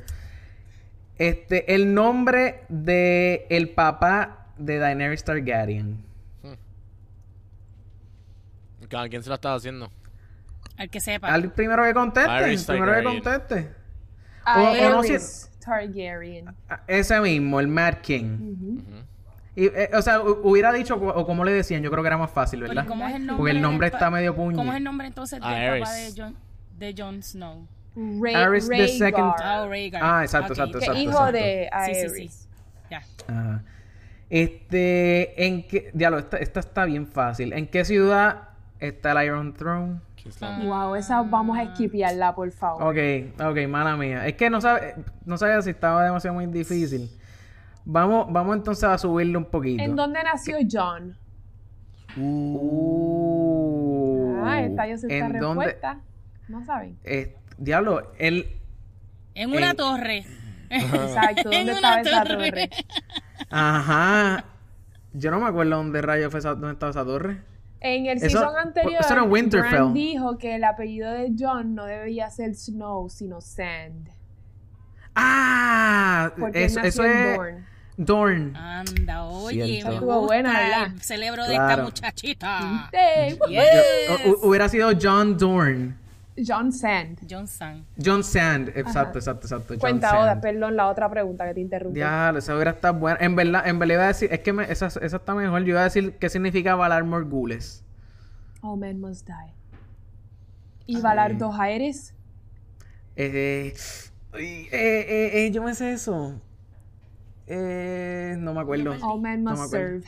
[1.27, 6.03] Este, el nombre de el papá de Daenerys Targaryen.
[8.95, 9.89] ¿A quién se la estaba haciendo?
[10.77, 11.27] Al que sepa.
[11.33, 12.29] Al primero que conteste.
[12.53, 13.23] El primero que Targaryen.
[13.23, 13.73] conteste.
[14.45, 16.45] A O- o no si- Aerys Targaryen.
[16.69, 18.81] Ah, Ese mismo, el Mad King.
[19.55, 22.17] Y, eh, o sea, hu- hubiera dicho, o como le decían, yo creo que era
[22.17, 22.87] más fácil, Porque ¿verdad?
[22.87, 23.37] ¿Cómo es el nombre?
[23.37, 24.57] Porque el nombre está medio puño.
[24.57, 26.35] ¿Cómo es el nombre entonces del papá de Jon,
[26.77, 27.67] de Jon Snow?
[27.95, 29.65] Ra- Aerys the second- Rhaegar.
[29.65, 30.01] Oh, Rhaegar.
[30.03, 30.59] Ah, exacto, Ok.
[30.59, 30.99] exacto, exacto.
[30.99, 32.33] hijo de Sí, sí, Aerys.
[32.33, 32.47] sí.
[32.89, 33.01] Ya.
[33.27, 33.63] Ajá.
[34.29, 35.91] Este, ¿en qué?
[35.93, 37.53] Diablo, esta, esta está bien fácil.
[37.53, 39.99] ¿En qué ciudad está el Iron Throne?
[40.65, 42.81] Wow, esa vamos a esquipearla, por favor.
[42.83, 44.25] Ok, ok, mala mía.
[44.25, 47.11] Es que no sabe, no sabía si estaba demasiado muy difícil.
[47.85, 49.83] Vamos, vamos entonces a subirle un poquito.
[49.83, 51.17] ¿En dónde nació John?
[52.17, 55.65] Uh, Ah, esta yo sé esta ¿En dónde?
[55.65, 55.99] respuesta.
[56.47, 56.97] No saben.
[57.03, 58.59] Eh, diablo, él.
[59.35, 60.25] En una torre.
[60.69, 62.49] Exacto, En ¿dónde una estaba esa torre.
[62.51, 62.69] torre?
[63.49, 64.45] Ajá.
[65.13, 67.41] Yo no me acuerdo dónde rayos fue esa, dónde estaba esa torre.
[67.79, 69.69] En el Eso- season anterior, eso era en Winterfell.
[69.71, 74.09] Bran dijo que el apellido de John no debía ser Snow, sino Sand.
[75.15, 77.65] Ah, Porque eso, él eso nació en es Dorne.
[77.95, 78.55] Dorn.
[78.55, 79.87] Anda, oye, Cierto.
[79.89, 81.71] me Estuvo gusta buena, celebro de Claro.
[81.71, 82.89] esta muchachita.
[84.41, 85.99] Hubiera sido John Dorn.
[86.37, 87.19] John Sand.
[87.29, 87.85] John San.
[88.03, 88.69] John Sand.
[88.69, 89.19] Exacto, Ajá.
[89.19, 89.67] exacto, exacto.
[89.73, 90.21] John Cuenta, Sand.
[90.23, 91.95] Oda, perdón, la otra pregunta que te interrumpí.
[91.99, 93.17] Diablo, esa hubiera estado buena.
[93.21, 95.61] En verdad, en verdad iba a decir, es que me- esa, esa está mejor.
[95.61, 97.83] Yo iba a decir qué significa Valar Morgulis.
[98.61, 99.53] All men must die.
[100.87, 102.13] ¿Y Valar dos Aires?
[103.15, 103.73] Eh,
[104.33, 106.41] eh, eh, eh, yo me sé eso.
[107.47, 108.95] Eh, no me acuerdo.
[109.01, 110.03] All men must serve.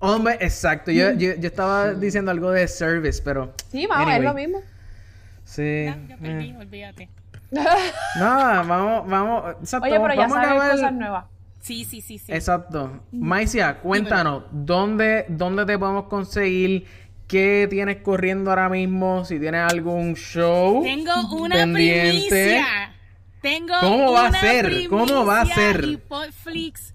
[0.00, 0.90] Hombre, exacto.
[0.90, 3.54] Yo, yo, yo estaba diciendo algo de service, pero.
[3.70, 4.18] Sí, vamos, Anyway.
[4.18, 4.58] es lo mismo.
[5.46, 5.86] Sí.
[5.88, 6.56] Ah, yo perdí, eh.
[6.58, 7.08] olvídate.
[8.18, 9.44] Nada, vamos, vamos.
[9.60, 11.24] Exacto, Oye, pero ya vamos a sabes acabar- cosas nuevas.
[11.60, 12.32] Sí, sí, sí, sí.
[12.32, 13.00] Exacto.
[13.12, 16.86] Maicia, cuéntanos, ¿dónde, ¿dónde te podemos conseguir?
[17.26, 19.24] ¿Qué tienes corriendo ahora mismo?
[19.24, 22.28] Si tienes algún show Tengo una pendiente.
[22.28, 22.92] primicia.
[23.40, 24.88] Tengo ¿Cómo va a ser?
[24.88, 25.84] ¿Cómo va a ser?
[25.84, 26.94] Y Podflix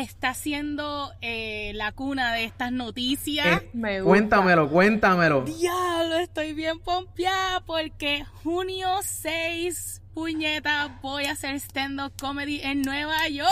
[0.00, 3.46] está siendo eh, la cuna de estas noticias.
[3.62, 4.08] Eh, Me gusta.
[4.10, 5.42] cuéntamelo, cuéntamelo.
[5.42, 13.28] Diablo, estoy bien pompeada porque junio 6, puñeta, voy a hacer stand-up comedy en Nueva
[13.28, 13.48] York.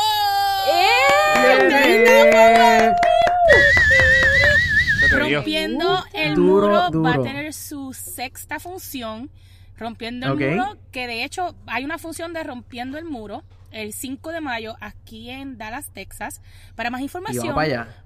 [0.72, 2.93] Eh.
[5.12, 7.22] Rompiendo el Duro, muro va a duro.
[7.22, 9.31] tener su sexta función.
[9.76, 14.32] Rompiendo el muro, que de hecho hay una función de Rompiendo el muro el 5
[14.32, 16.40] de mayo aquí en Dallas, Texas.
[16.74, 17.54] Para más información,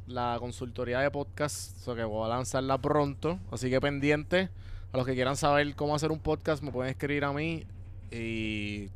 [0.07, 4.49] la consultoría de podcast, so que voy a lanzarla pronto, así que pendiente.
[4.91, 7.65] A los que quieran saber cómo hacer un podcast me pueden escribir a mí
[8.11, 8.89] y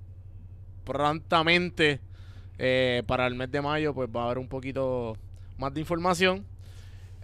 [0.83, 2.01] prontamente
[2.59, 5.17] eh, para el mes de mayo pues va a haber un poquito
[5.57, 6.45] más de información.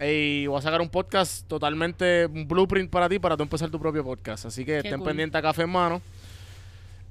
[0.00, 3.78] Y voy a sacar un podcast totalmente, un blueprint para ti, para tú empezar tu
[3.78, 4.46] propio podcast.
[4.46, 5.08] Así que estén cool.
[5.08, 6.02] pendientes a Café en Mano.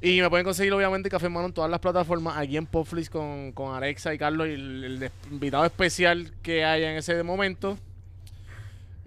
[0.02, 2.36] Y me pueden conseguir, obviamente, Café en Mano en todas las plataformas.
[2.38, 6.98] Aquí en Popflix con, con Alexa y Carlos y el, invitado especial que haya en
[6.98, 7.78] ese momento.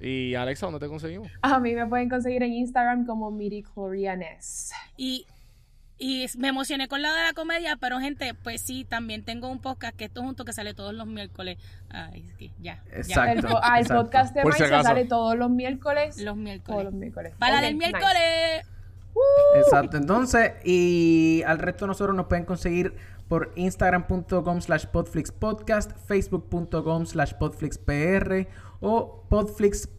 [0.01, 1.29] Y Alexa, ¿dónde te conseguimos?
[1.43, 4.73] A mí me pueden conseguir en Instagram como Miriclorianes.
[4.97, 5.27] Y
[5.99, 9.61] Y me emocioné con la de la comedia, pero gente, pues sí, también tengo un
[9.61, 11.59] podcast que esto junto que sale todos los miércoles.
[11.89, 12.83] Ay, es que ya.
[12.93, 13.49] Exacto.
[13.49, 16.21] El, ah, el podcast de Mike sale todos los miércoles.
[16.21, 16.67] Los miércoles.
[16.67, 17.33] Todos los miércoles.
[17.39, 18.67] Para el miércoles.
[19.57, 22.95] Exacto, entonces, y al resto nosotros nos pueden conseguir
[23.29, 28.47] por instagram.com slash podflixpodcast, facebook.com slash podflixpr
[28.81, 29.25] o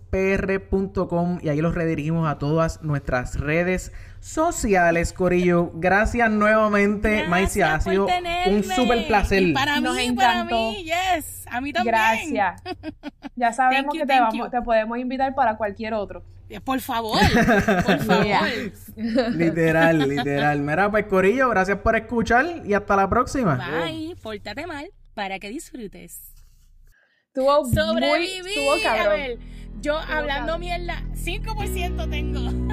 [0.09, 5.71] podflixpr.com y ahí los redirigimos a todas nuestras redes sociales, Corillo.
[5.75, 7.75] Gracias nuevamente, Maicia.
[7.75, 8.07] Ha sido
[8.47, 9.53] un súper placer.
[9.53, 11.45] para Nos mí, para mí, yes.
[11.49, 11.95] A mí también.
[11.95, 12.61] Gracias.
[13.35, 16.23] Ya sabemos que te, vamos, te podemos invitar para cualquier otro.
[16.49, 17.19] Eh, por favor,
[17.85, 18.25] por favor.
[18.95, 20.59] literal, literal.
[20.61, 23.55] Mira, pues Corillo, gracias por escuchar y hasta la próxima.
[23.85, 26.33] Bye, pórtate mal para que disfrutes.
[27.27, 29.05] Estuvo Sobreviví, muy, estuvo cabrón.
[29.05, 29.37] A ver,
[29.81, 32.66] yo hablando mierda, 5% tengo.